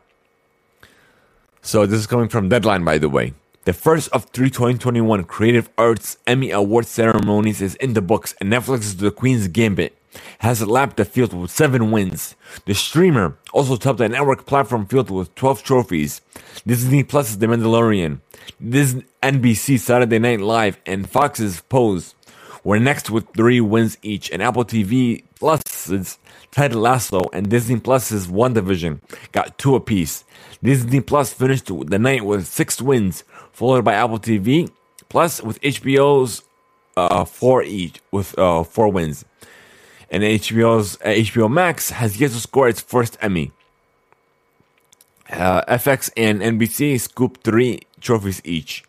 [1.63, 3.35] So this is coming from Deadline, by the way.
[3.65, 8.53] The first of three 2021 Creative Arts Emmy Award ceremonies is in the books, and
[8.53, 9.97] Netflix's The Queen's Gambit
[10.41, 12.35] has lapped the field with seven wins.
[12.67, 16.21] The streamer also topped the network platform field with 12 trophies.
[16.67, 18.21] Disney Plus's The Mandalorian,
[18.63, 22.14] Disney NBC Saturday Night Live, and Fox's Pose
[22.65, 26.19] were next with three wins each, and Apple TV Plus's
[26.51, 29.01] Ted Lasso and Disney Plus's Division,
[29.33, 30.25] got two apiece.
[30.63, 33.23] Disney Plus finished the night with six wins,
[33.53, 34.71] followed by Apple TV
[35.09, 36.43] Plus with HBO's
[36.97, 39.25] uh, four each with uh, four wins,
[40.11, 43.53] and HBO's uh, HBO Max has yet to score its first Emmy.
[45.31, 48.85] Uh, FX and NBC scooped three trophies each.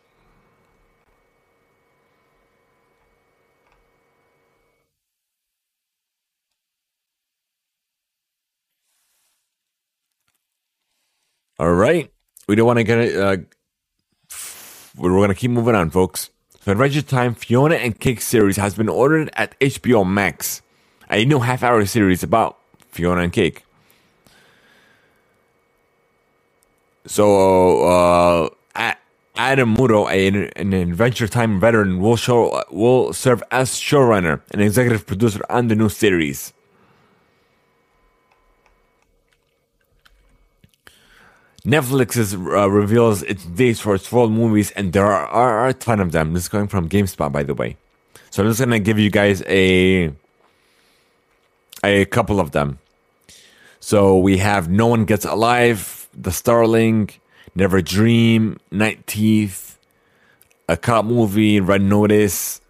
[11.59, 12.11] All right.
[12.47, 13.15] We don't want to get it.
[13.15, 13.37] Uh,
[14.97, 16.29] we're going to keep moving on, folks.
[16.61, 20.61] So Adventure Time Fiona and Cake series has been ordered at HBO Max.
[21.09, 22.57] A new half hour series about
[22.91, 23.63] Fiona and Cake.
[27.05, 28.49] So, uh,
[29.37, 35.41] Adam Muto, an Adventure Time veteran, will show will serve as showrunner and executive producer
[35.49, 36.53] on the new series.
[41.65, 45.73] Netflix is, uh, reveals its dates for its fall movies, and there are, are, a
[45.73, 46.33] ton of them.
[46.33, 47.75] This is going from GameSpot, by the way.
[48.29, 50.13] So I'm just gonna give you guys a
[51.83, 52.77] a couple of them.
[53.79, 57.09] So we have No One Gets Alive, The Starling,
[57.55, 59.79] Never Dream, Night Teeth,
[60.69, 62.61] a cop movie, Red Notice,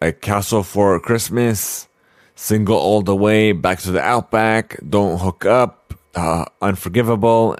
[0.00, 1.88] a Castle for Christmas,
[2.36, 7.56] Single All the Way, Back to the Outback, Don't Hook Up, uh, Unforgivable,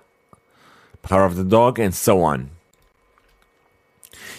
[1.02, 2.50] Power of the Dog, and so on.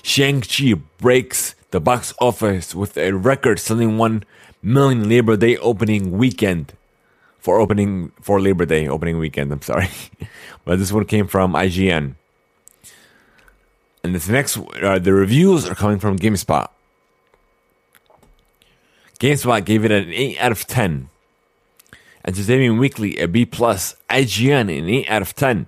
[0.01, 4.23] Shang-Chi breaks the box office with a record selling 1
[4.61, 6.73] million Labor Day opening weekend.
[7.39, 9.89] For opening, for Labor Day opening weekend, I'm sorry.
[10.65, 12.15] but this one came from IGN.
[14.03, 16.67] And this next, uh, the reviews are coming from GameSpot.
[19.19, 21.09] GameSpot gave it an 8 out of 10.
[22.25, 25.67] Entertainment Weekly a B plus, IGN an eight out of ten.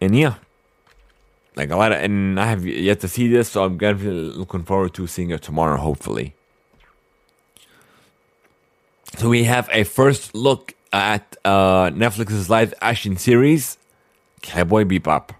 [0.00, 0.34] And yeah,
[1.56, 4.10] like a lot of, and I have yet to see this, so I'm gonna be
[4.10, 6.34] looking forward to seeing it tomorrow, hopefully.
[9.16, 13.78] So we have a first look at uh, Netflix's live action series,
[14.42, 15.30] Cowboy Bebop.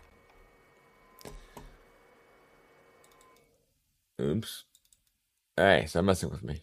[4.21, 4.65] Oops.
[5.57, 6.61] Hey, stop messing with me.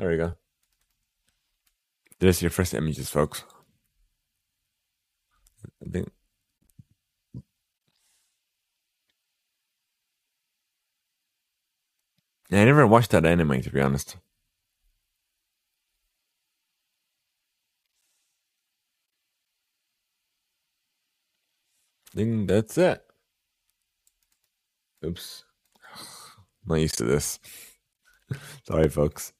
[0.00, 0.32] There you go.
[2.20, 3.44] There's your first images, folks.
[5.86, 6.10] I think.
[12.50, 14.16] I never watched that anime, to be honest.
[22.14, 23.04] I think that's it.
[25.04, 25.44] Oops.
[25.94, 27.38] I'm not used to this.
[28.66, 29.34] Sorry, folks.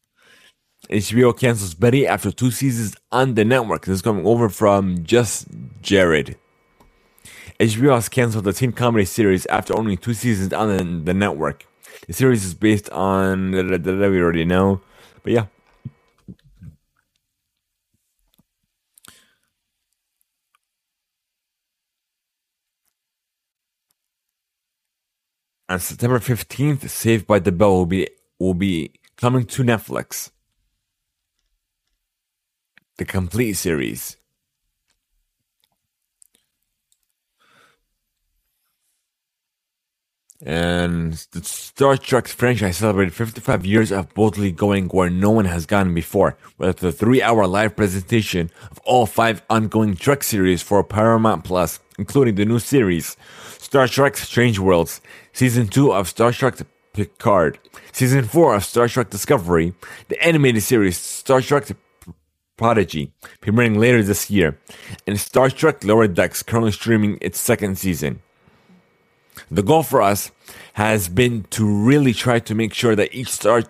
[0.90, 3.84] HBO cancels Betty after two seasons on the network.
[3.84, 5.46] This is coming over from Just
[5.82, 6.36] Jared.
[7.60, 11.64] HBO has canceled the teen comedy series after only two seasons on the, network.
[12.08, 14.80] The series is based on we already know,
[15.22, 15.46] but yeah.
[25.68, 28.08] On September 15th, Saved by the Bell will be
[28.40, 30.30] will be coming to Netflix.
[33.00, 34.18] The complete series.
[40.42, 45.64] And the Star Trek franchise celebrated 55 years of boldly going where no one has
[45.64, 50.84] gone before, with a three hour live presentation of all five ongoing Trek series for
[50.84, 53.16] Paramount Plus, including the new series
[53.56, 55.00] Star Trek Strange Worlds,
[55.32, 56.56] Season 2 of Star Trek
[56.92, 57.58] Picard,
[57.92, 59.72] Season 4 of Star Trek Discovery,
[60.08, 61.64] the animated series Star Trek
[62.60, 64.58] Prodigy, premiering later this year,
[65.06, 68.20] and Star Trek Lower Decks, currently streaming its second season.
[69.50, 70.30] The goal for us
[70.74, 73.62] has been to really try to make sure that each Star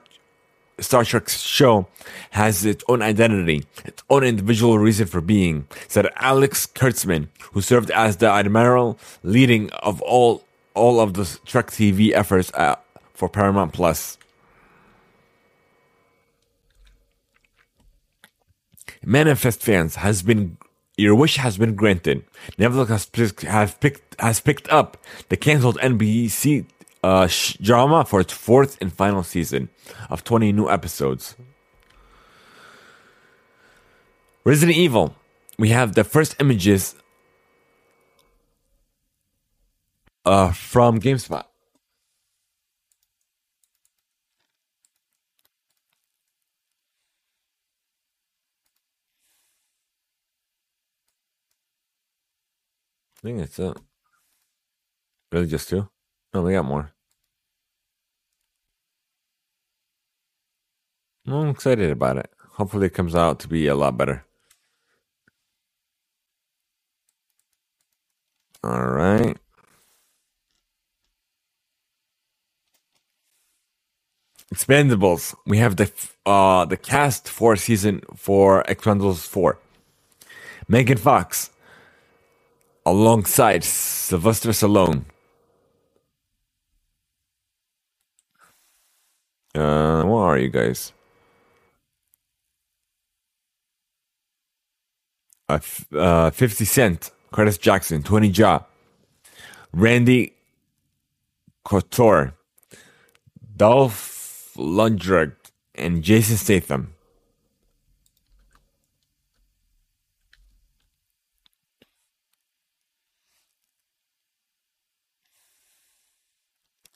[0.81, 1.87] Star Trek show
[2.31, 7.93] has its own identity, its own individual reason for being, said Alex Kurtzman, who served
[7.93, 10.43] as the admiral leading of all
[10.75, 12.75] all of the Trek TV efforts uh,
[13.15, 14.19] for Paramount Plus.
[19.05, 20.59] Manifest fans has been
[20.97, 22.25] your wish has been granted.
[22.59, 24.99] Netflix has, has picked has picked up
[25.31, 26.67] the canceled NBC
[27.03, 29.71] uh, sh- drama for its fourth and final season
[30.11, 31.37] of 20 new episodes.
[34.45, 35.15] Resident Evil.
[35.59, 36.95] We have the first images
[40.25, 41.45] uh, from GameSpot.
[53.23, 53.77] I think that's it.
[55.33, 55.89] Really, just two?
[56.33, 56.93] No, we got more.
[61.27, 62.31] I'm excited about it.
[62.55, 64.25] Hopefully, it comes out to be a lot better.
[68.65, 69.37] All right.
[74.55, 75.35] Expendables.
[75.47, 75.91] We have the
[76.27, 79.59] uh the cast for season for Expendables four.
[80.69, 81.51] Megan Fox,
[82.91, 85.05] alongside Sylvester Stallone.
[89.55, 90.93] Uh, where are you guys?
[95.49, 95.59] Uh,
[95.97, 98.65] uh, 50 Cent, Curtis Jackson, Tony Jaa,
[99.73, 100.33] Randy
[101.65, 102.35] Couture,
[103.57, 105.35] Dolph Lundgren,
[105.77, 106.95] and Jason Statham.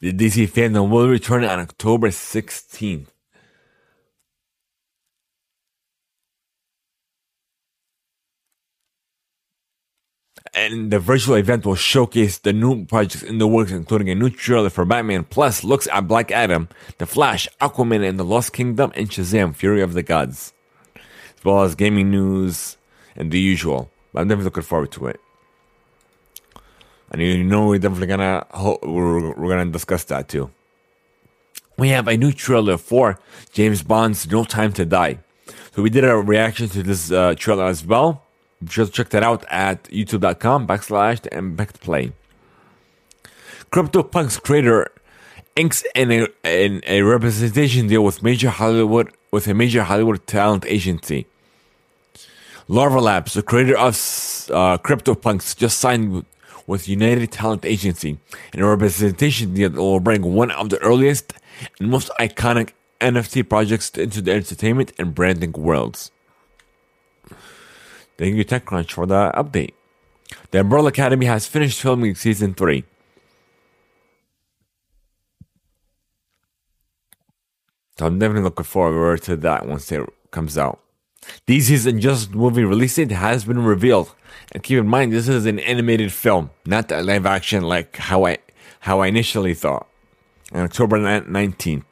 [0.04, 3.06] The DC FanDome will return on October 16th.
[10.52, 14.28] And the virtual event will showcase the new projects in the works, including a new
[14.28, 18.92] trailer for Batman, plus looks at Black Adam, The Flash, Aquaman and the Lost Kingdom,
[18.94, 20.52] and Shazam, Fury of the Gods.
[20.94, 22.76] As well as gaming news
[23.16, 23.90] and the usual.
[24.14, 25.18] I'm definitely looking forward to it
[27.14, 28.44] and you know we're definitely gonna
[28.82, 30.50] we're, we're gonna discuss that too.
[31.78, 33.18] We have a new trailer for
[33.52, 35.18] James Bond's No Time to Die.
[35.74, 38.22] So we did a reaction to this uh, trailer as well.
[38.64, 42.12] Just check that out at youtube.com backslash the impact play.
[43.70, 44.90] CryptoPunks creator
[45.56, 50.64] inks in a, in a representation deal with major Hollywood with a major Hollywood talent
[50.66, 51.26] agency.
[52.66, 53.94] Larva Labs, the creator of
[54.50, 56.24] uh, CryptoPunks, just signed
[56.66, 58.18] with United Talent Agency
[58.52, 61.32] and representation deal that will bring one of the earliest
[61.78, 66.10] and most iconic NFT projects into the entertainment and branding worlds.
[68.16, 69.72] Thank you, TechCrunch, for the update.
[70.50, 72.84] The Umbrella Academy has finished filming season 3.
[77.98, 80.83] So I'm definitely looking forward to that once it comes out.
[81.46, 84.14] DC's Injustice movie release date has been revealed.
[84.52, 88.26] And keep in mind, this is an animated film, not a live action like how
[88.26, 88.38] I
[88.80, 89.88] how I initially thought.
[90.52, 91.84] On October 19th.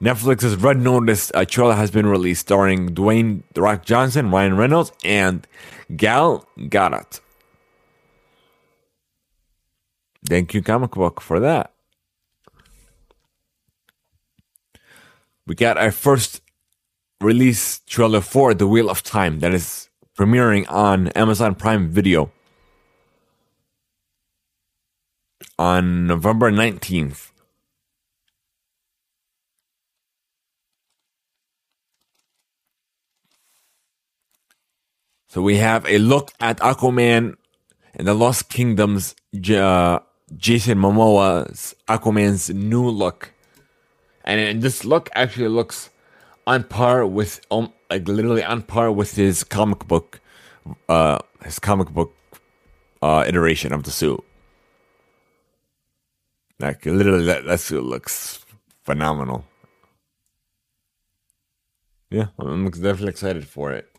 [0.00, 4.92] Netflix's Red Notice a trailer has been released starring Dwayne The Rock Johnson, Ryan Reynolds,
[5.02, 5.46] and
[5.96, 7.20] Gal Gadot.
[10.28, 11.72] Thank you, comic book, for that.
[15.46, 16.42] we got our first
[17.20, 22.30] release trailer for The Wheel of Time that is premiering on Amazon Prime Video
[25.58, 27.30] on November 19th.
[35.28, 37.36] So we have a look at Aquaman
[37.94, 39.14] and the Lost Kingdom's
[39.50, 39.98] uh,
[40.36, 43.32] Jason Momoa's Aquaman's new look.
[44.24, 45.90] And this look actually looks
[46.46, 50.20] on par with um, like literally on par with his comic book
[50.88, 52.12] uh his comic book
[53.02, 54.22] uh iteration of the suit.
[56.58, 58.44] Like literally that, that suit looks
[58.84, 59.44] phenomenal.
[62.10, 63.95] Yeah, I'm definitely excited for it.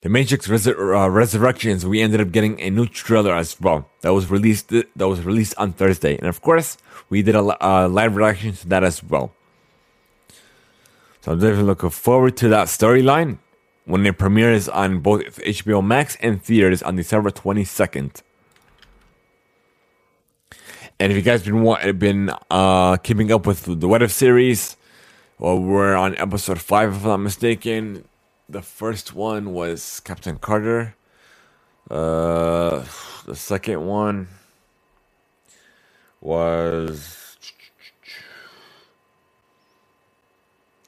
[0.00, 3.88] The Matrix Resur- uh, Resurrections, we ended up getting a new trailer as well.
[4.02, 4.68] That was released.
[4.68, 6.78] That was released on Thursday, and of course,
[7.10, 9.32] we did a uh, live reaction to that as well.
[11.22, 13.38] So I'm definitely looking forward to that storyline
[13.86, 18.22] when it premieres on both HBO Max and theaters on December 22nd.
[21.00, 24.76] And if you guys been been uh, keeping up with the What If series,
[25.40, 28.04] well, we're on episode five if I'm not mistaken
[28.48, 30.94] the first one was Captain Carter.
[31.90, 32.84] Uh,
[33.26, 34.28] the second one
[36.20, 37.36] was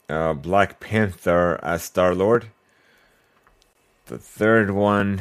[0.08, 2.46] uh, Black Panther as Star Lord.
[4.06, 5.20] The third one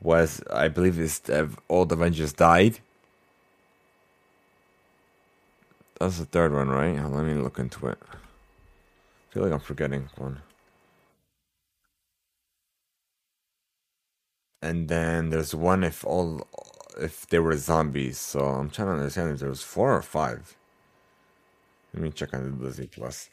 [0.00, 2.78] was, I believe, is the Avengers died.
[5.98, 6.98] That's the third one, right?
[7.04, 7.98] Let me look into it
[9.32, 10.42] feel like I'm forgetting one.
[14.60, 16.46] And then there's one if all
[17.00, 18.18] if they were zombies.
[18.18, 20.54] So I'm trying to understand if there was four or five.
[21.94, 23.30] Let me check on the Disney Plus.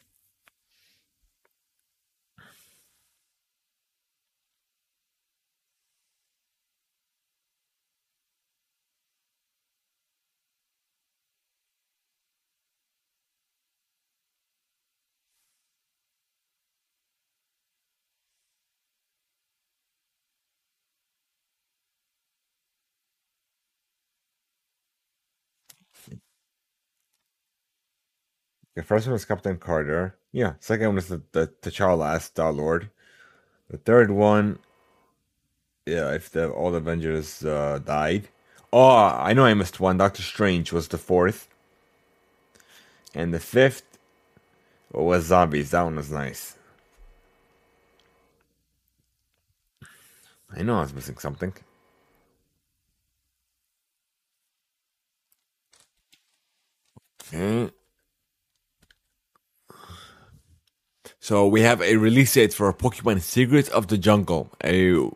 [28.74, 30.16] The first one was Captain Carter.
[30.32, 30.54] Yeah.
[30.60, 32.90] Second one was the, the T'Challa as Star Lord.
[33.68, 34.58] The third one,
[35.86, 38.28] yeah, if the all the Avengers uh, died.
[38.72, 39.96] Oh, I know I missed one.
[39.98, 41.48] Doctor Strange was the fourth.
[43.14, 43.98] And the fifth
[44.92, 45.70] was zombies.
[45.70, 46.56] That one was nice.
[50.56, 51.52] I know I was missing something.
[57.32, 57.70] Okay.
[61.22, 65.10] So we have a release date for Pokemon Secrets of the Jungle, a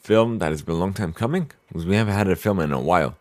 [0.00, 2.72] film that has been a long time coming because we haven't had a film in
[2.72, 3.16] a while.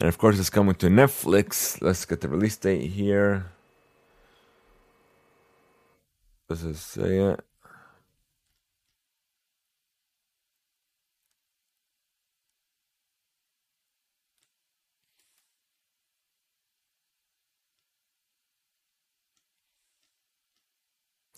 [0.00, 1.80] And of course, it's coming to Netflix.
[1.80, 3.46] Let's get the release date here.
[6.48, 7.36] Does it say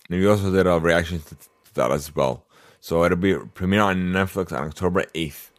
[0.09, 1.35] And we also did a reaction to
[1.75, 2.43] that as well.
[2.79, 5.49] So it'll be premiere on Netflix on October 8th.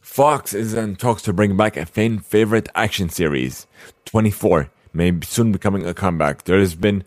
[0.00, 3.66] Fox is in talks to bring back a fan favorite action series,
[4.06, 6.44] 24, may soon becoming a comeback.
[6.44, 7.04] There has been,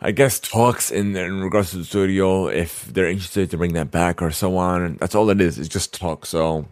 [0.00, 3.90] I guess, talks in, in regards to the studio if they're interested to bring that
[3.90, 4.96] back or so on.
[4.96, 5.58] That's all it is.
[5.58, 6.26] It's just talk.
[6.26, 6.66] So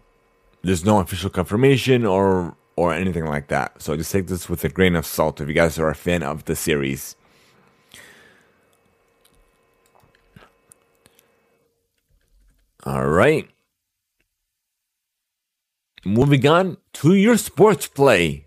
[0.61, 3.81] there's no official confirmation or or anything like that.
[3.81, 6.23] So just take this with a grain of salt if you guys are a fan
[6.23, 7.17] of the series.
[12.85, 13.49] All right.
[16.05, 18.45] Moving on to your sports play.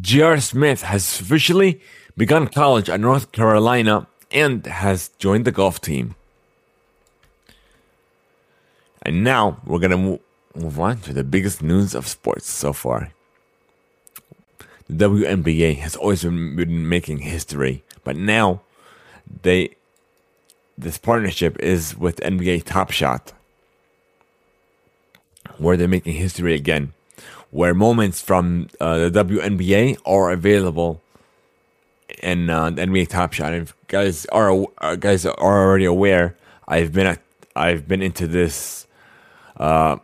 [0.00, 0.40] J.R.
[0.40, 1.82] Smith has officially
[2.16, 6.14] begun college at North Carolina and has joined the golf team.
[9.02, 10.20] And now we're going to
[10.54, 13.12] move on to the biggest news of sports so far.
[14.88, 18.62] The WNBA has always been, been making history, but now
[19.42, 19.76] they
[20.76, 23.32] this partnership is with NBA Top Shot,
[25.58, 26.92] where they're making history again,
[27.50, 31.02] where moments from uh, the WNBA are available
[32.22, 33.52] and uh, NBA Top Shot.
[33.52, 37.20] If guys are uh, guys are already aware, I've been at,
[37.56, 38.86] I've been into this
[39.56, 39.96] uh,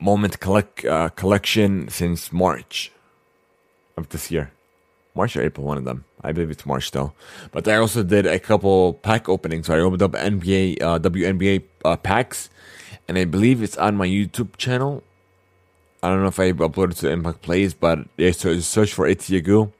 [0.00, 2.92] moment collect uh, collection since March
[3.96, 4.52] of this year.
[5.14, 6.04] March or April, one of them.
[6.22, 7.12] I believe it's March though.
[7.52, 9.66] But I also did a couple pack openings.
[9.66, 12.50] So I opened up NBA, uh, WNBA uh, packs,
[13.08, 15.02] and I believe it's on my YouTube channel.
[16.02, 19.72] I don't know if I uploaded to Impact Plays, but yeah, so search for Itiagu,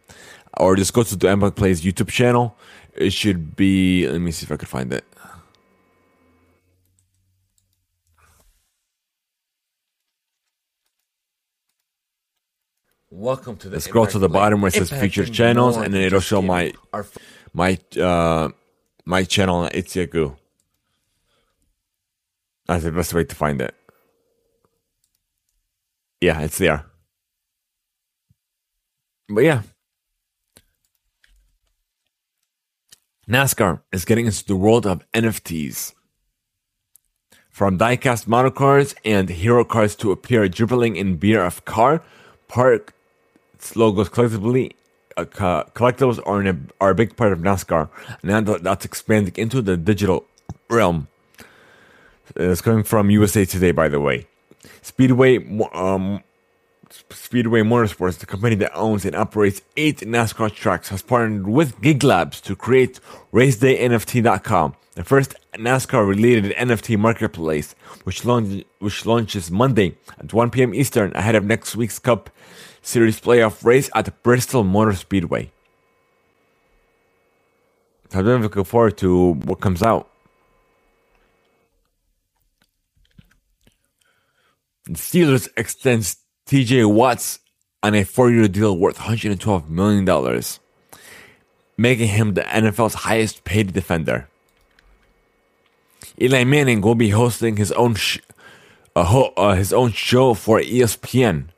[0.57, 2.57] or just go to the Impact Plays YouTube channel.
[2.95, 4.09] It should be.
[4.09, 5.05] Let me see if I can find it.
[13.11, 13.81] Welcome to the.
[13.81, 16.73] Scroll to the bottom where it says featured channels, and then it'll show my
[17.53, 18.51] my uh
[19.05, 20.37] my channel on Itziagu.
[22.67, 23.75] That's the best way to find it.
[26.21, 26.85] Yeah, it's there.
[29.29, 29.63] But yeah.
[33.29, 35.95] NASCAR is getting into the world of NFTs.
[37.51, 42.05] From diecast model cars and hero cars to appear dribbling in beer of car,
[42.47, 42.95] park
[43.75, 44.77] logos collectively
[45.17, 47.89] uh, collectibles are, a, are a big part of NASCAR.
[48.23, 50.25] Now that's expanding into the digital
[50.71, 51.09] realm.
[52.37, 54.29] It's coming from USA Today, by the way.
[54.83, 55.39] Speedway,
[55.73, 56.23] um,
[56.91, 62.05] Speedway Motorsports, the company that owns and operates eight NASCAR tracks, has partnered with Gig
[62.05, 63.01] Labs to create
[63.33, 67.75] RaceDayNFT.com, the first NASCAR-related NFT marketplace,
[68.05, 70.75] which, launch, which launches Monday at 1 p.m.
[70.75, 72.31] Eastern ahead of next week's Cup
[72.83, 75.51] Series playoff race at Bristol Motor Speedway.
[78.15, 80.09] I'm looking forward to what comes out.
[84.85, 87.41] The Steelers extends TJ Watts
[87.83, 90.43] on a four year deal worth $112 million,
[91.77, 94.29] making him the NFL's highest paid defender.
[96.21, 98.19] Eli Manning will be hosting his own sh-
[98.95, 101.49] uh, ho- uh, his own show for ESPN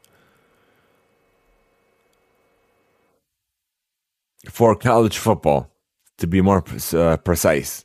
[4.50, 5.70] for college football,
[6.16, 6.64] to be more
[6.94, 7.84] uh, precise.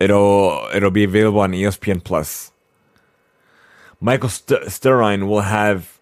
[0.00, 2.50] It'll it'll be available on ESPN Plus.
[4.04, 5.98] Michael St- Styrine will have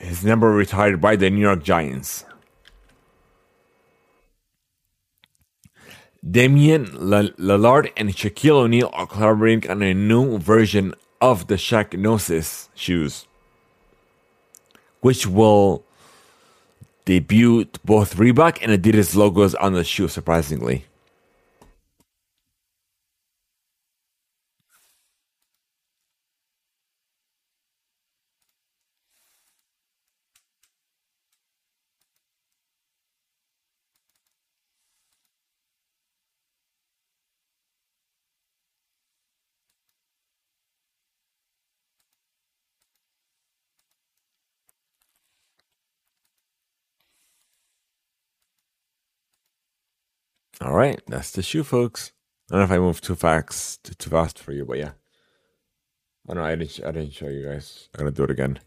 [0.00, 2.24] his number retired by the New York Giants.
[6.22, 13.26] Damian Lillard and Shaquille O'Neal are collaborating on a new version of the Shaqnosis shoes,
[15.00, 15.82] which will
[17.04, 20.84] debut both Reebok and Adidas logos on the shoe, surprisingly.
[50.68, 52.12] All right, that's the shoe, folks.
[52.50, 54.90] I don't know if I moved too fast, too fast for you, but yeah.
[56.28, 56.44] I know.
[56.44, 56.80] I didn't.
[56.84, 57.88] I didn't show you guys.
[57.94, 58.58] I'm gonna do it again.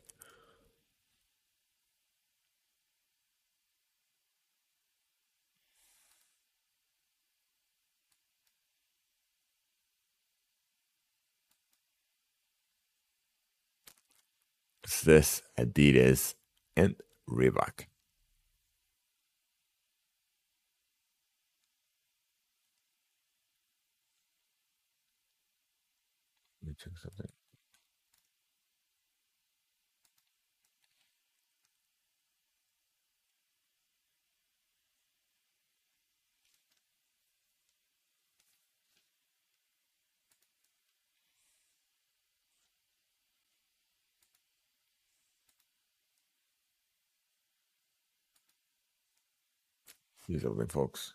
[14.84, 16.34] It's this Adidas
[16.76, 16.96] and
[17.30, 17.91] Reebok.
[26.84, 27.28] Check something.
[50.28, 51.14] See something, folks.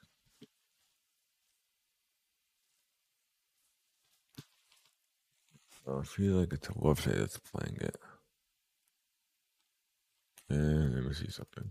[5.89, 7.97] I feel like it's a website that's playing it.
[10.49, 11.71] And let me see something.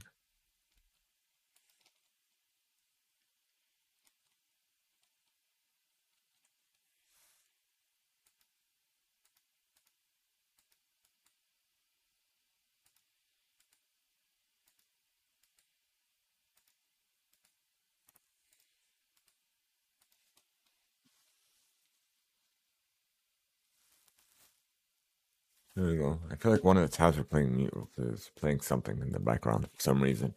[25.75, 26.19] There we go.
[26.31, 29.19] I feel like one of the tabs are playing mute is playing something in the
[29.19, 30.33] background for some reason.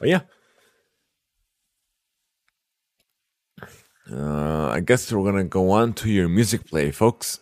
[0.00, 0.20] But yeah.
[4.10, 7.38] Uh, I guess we're gonna go on to your music play, folks.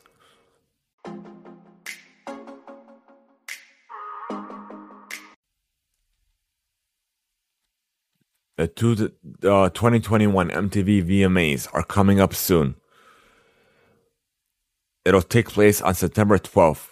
[8.59, 8.93] The two,
[9.43, 12.77] uh, 2021 MTV VMAs are coming up soon.
[15.05, 16.92] It'll take place on September 12th,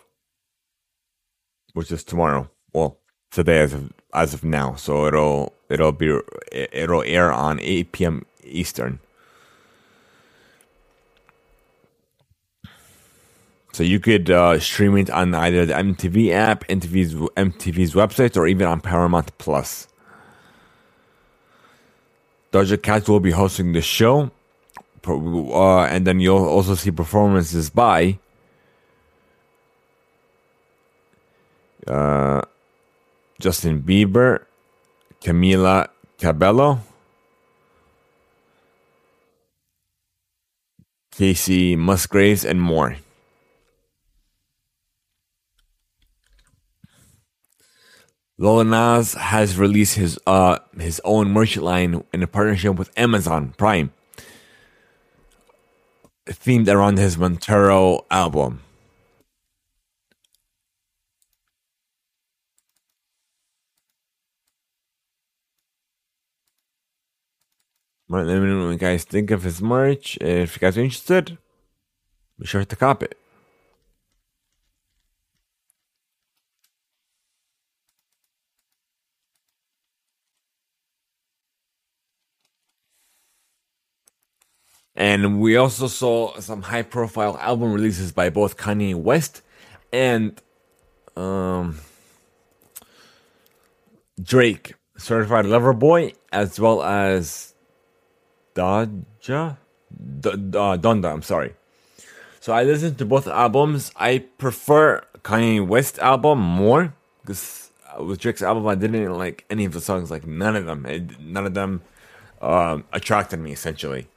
[1.75, 2.51] which is tomorrow.
[2.73, 2.99] Well,
[3.31, 4.75] today as of as of now.
[4.75, 6.19] So it'll it'll be
[6.53, 8.27] it'll air on 8 p.m.
[8.45, 9.01] Eastern.
[13.73, 18.47] So you could uh, stream it on either the MTV app, MTV's MTV's website, or
[18.49, 19.87] even on Paramount Plus.
[22.53, 24.33] Doja Cat will be hosting the show,
[25.07, 28.19] uh, and then you'll also see performances by
[31.87, 32.43] uh,
[33.39, 34.45] Justin Bieber,
[35.23, 36.81] Camila Cabello,
[41.13, 42.97] Kacey Musgraves, and more.
[48.39, 53.53] Lil Nas has released his uh his own merch line in a partnership with Amazon
[53.59, 53.93] Prime,
[56.27, 58.63] themed around his Montero album.
[68.13, 70.19] Let me know what you guys think of his merch.
[70.21, 71.39] If you guys are interested,
[72.41, 73.17] be sure to cop it.
[84.97, 89.41] And we also saw some high profile album releases by both Kanye West
[89.93, 90.43] and
[91.17, 91.79] um,
[94.21, 97.55] Drake, Certified Lover Boy, as well as
[98.61, 99.57] Daja?
[100.21, 101.55] D- uh, Donda, I'm sorry.
[102.41, 103.93] So I listened to both albums.
[103.97, 109.73] I prefer Kanye West album more because with Drake's album, I didn't like any of
[109.73, 110.11] the songs.
[110.11, 111.83] Like none of them, it, none of them
[112.41, 114.09] um, attracted me essentially.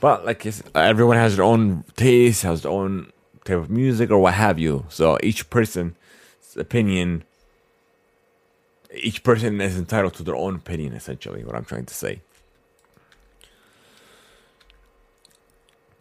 [0.00, 3.12] But like everyone has their own taste, has their own
[3.44, 4.84] type of music or what have you.
[4.88, 5.94] So each person's
[6.56, 7.24] opinion,
[8.94, 10.92] each person is entitled to their own opinion.
[10.92, 12.20] Essentially, what I'm trying to say.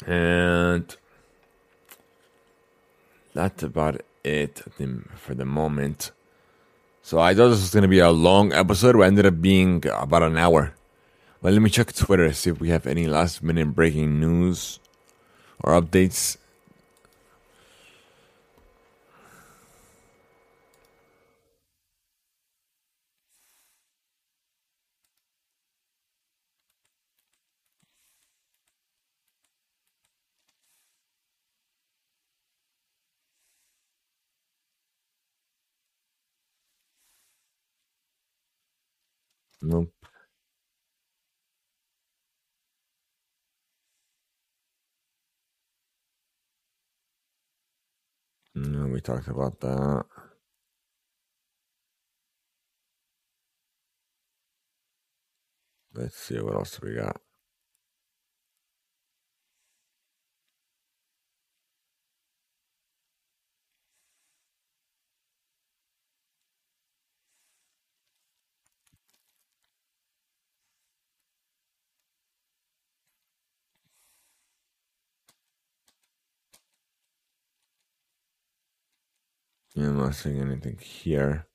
[0.06, 0.96] And
[3.34, 4.62] that's about it
[5.16, 6.12] for the moment.
[7.02, 8.96] So I thought this was going to be a long episode.
[8.96, 10.74] We ended up being about an hour.
[11.42, 14.80] Well, let me check Twitter, see if we have any last minute breaking news
[15.60, 16.38] or updates.
[39.62, 39.94] Nope.
[48.56, 50.06] No, we talked about that.
[55.94, 57.22] Let's see what else we got.
[80.04, 81.48] Not seeing anything here.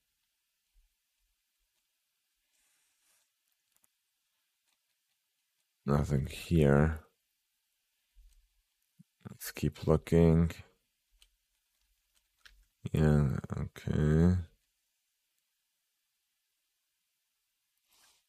[5.85, 7.01] Nothing here.
[9.29, 10.51] Let's keep looking.
[12.93, 14.39] Yeah, okay.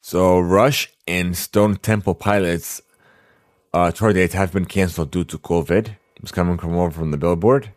[0.02, 2.82] So Rush and Stone Temple Pilots
[3.74, 5.96] uh, tour dates have been canceled due to COVID.
[6.18, 7.72] It's coming from over from the Billboard.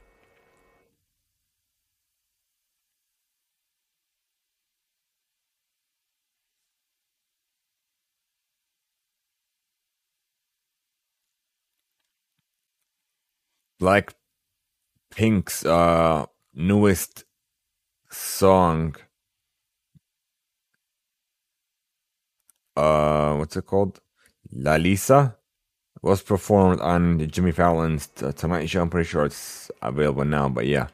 [13.82, 14.14] Black
[15.10, 17.24] Pink's uh, newest
[18.12, 18.94] song.
[22.76, 23.98] Uh, what's it called?
[24.54, 25.34] LALISA
[26.00, 28.06] was performed on Jimmy Fallon's
[28.36, 28.82] Tonight Show.
[28.82, 30.86] I'm pretty sure it's available now, but yeah.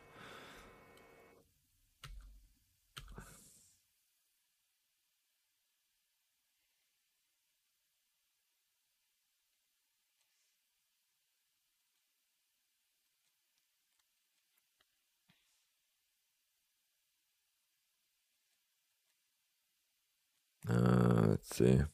[20.68, 21.80] Uh, let's see.
[21.80, 21.86] I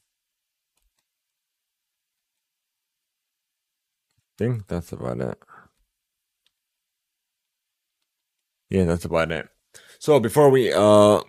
[4.37, 5.39] think that's about it.
[8.69, 9.49] Yeah, that's about it.
[9.99, 11.21] So before we uh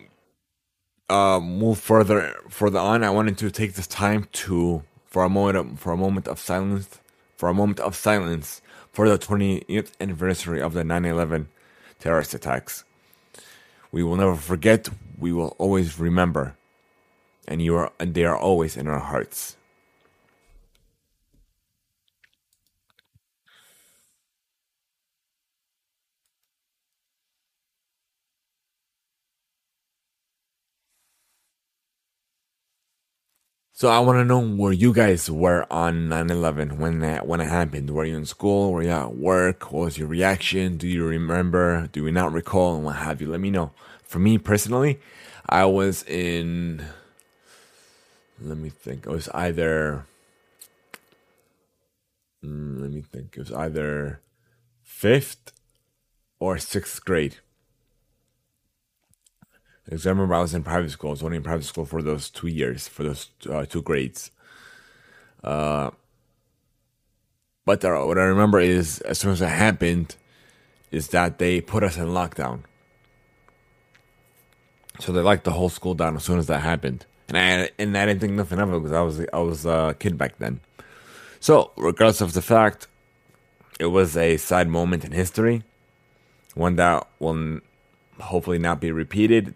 [1.11, 5.81] uh move further further on, I wanted to take this time to for a moment
[5.81, 7.01] for a moment of silence
[7.37, 8.62] for a moment of silence
[8.93, 11.49] for the 20th anniversary of the 9/11
[12.01, 12.85] terrorist attacks.
[13.93, 14.89] We will never forget.
[15.18, 16.57] We will always remember,
[17.47, 19.57] and you are and they are always in our hearts.
[33.72, 37.49] So I want to know where you guys were on 9/11 when that when it
[37.49, 37.90] happened.
[37.90, 38.72] Were you in school?
[38.72, 39.70] Were you at work?
[39.70, 40.76] What was your reaction?
[40.78, 41.88] Do you remember?
[41.92, 42.76] Do you not recall?
[42.76, 43.28] And what have you?
[43.30, 43.72] Let me know.
[44.03, 44.99] For me personally,
[45.49, 46.86] I was in.
[48.41, 49.07] Let me think.
[49.07, 50.07] It was either.
[52.45, 53.37] mm, let me think.
[53.37, 54.20] It was either
[54.82, 55.53] fifth
[56.39, 57.37] or sixth grade.
[59.84, 61.11] Because I remember I was in private school.
[61.11, 64.30] I was only in private school for those two years, for those uh, two grades.
[67.64, 70.16] But uh, what I remember is, as soon as it happened,
[70.91, 72.61] is that they put us in lockdown.
[75.01, 77.97] So they locked the whole school down as soon as that happened, and I and
[77.97, 80.61] I didn't think nothing of it because I was I was a kid back then.
[81.41, 82.87] So regardless of the fact,
[83.79, 85.62] it was a sad moment in history,
[86.55, 87.61] one that will
[88.20, 89.55] hopefully not be repeated.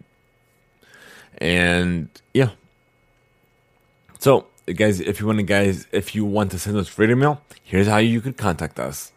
[1.37, 2.51] And yeah,
[4.19, 7.41] so guys, if you want to guys, if you want to send us free mail,
[7.63, 9.11] here's how you could contact us.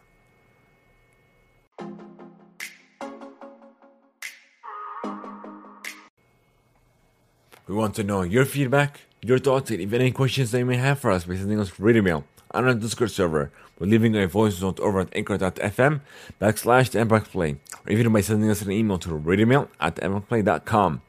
[7.66, 10.76] We want to know your feedback, your thoughts, and even any questions that you may
[10.76, 13.50] have for us by sending us radio email on our Discord server.
[13.78, 16.02] We're leaving a voice note over at anchor.fm
[16.38, 17.56] backslash the Impact Play,
[17.86, 21.00] or even by sending us an email to radiomail at impactplay.com.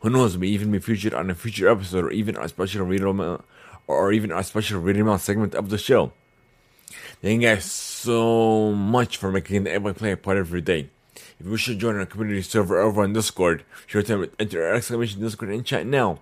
[0.00, 3.12] Who knows, we even be featured on a future episode or even our special radio
[3.12, 3.44] mail,
[3.86, 6.12] or even our special mail segment of the show.
[7.20, 10.88] Thank you guys so much for making the Impact Play a part of your day.
[11.38, 15.20] If you wish to join our community server over on Discord, sure to enter exclamation
[15.20, 16.18] Discord and chat now.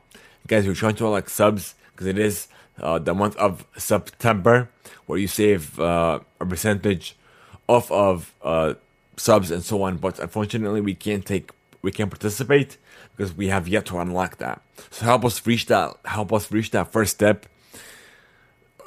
[0.46, 2.48] Guys, we're trying to like subs because it is
[2.80, 4.68] uh, the month of September
[5.06, 7.16] where you save uh, a percentage
[7.66, 8.74] off of uh,
[9.16, 9.96] subs and so on.
[9.96, 11.50] But unfortunately, we can't take
[11.80, 12.76] we can't participate
[13.16, 14.60] because we have yet to unlock that.
[14.90, 15.96] So help us reach that.
[16.04, 17.46] Help us reach that first step.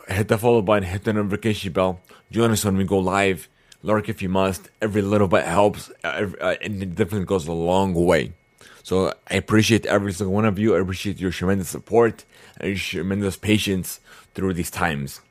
[0.08, 0.84] Hit the follow button.
[0.84, 2.02] Hit the notification bell.
[2.30, 3.50] Join us when we go live.
[3.82, 4.70] Lurk if you must.
[4.82, 8.34] Every little bit helps, uh, every, uh, and it definitely goes a long way.
[8.84, 10.76] So I appreciate every single one of you.
[10.76, 12.26] I appreciate your tremendous support
[12.60, 14.00] and tremendous patience
[14.34, 15.22] through these times.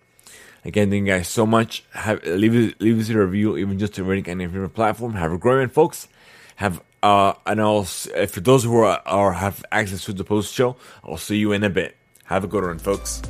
[0.65, 1.85] Again, thank you guys so much.
[1.93, 5.15] Have leave leave us a review, even just a rating on your favorite platform.
[5.15, 6.09] Have a great one, folks.
[6.57, 10.77] Have uh, and I'll for those who are or have access to the post show,
[11.05, 11.97] I'll see you in a bit.
[12.25, 13.23] Have a good one, folks.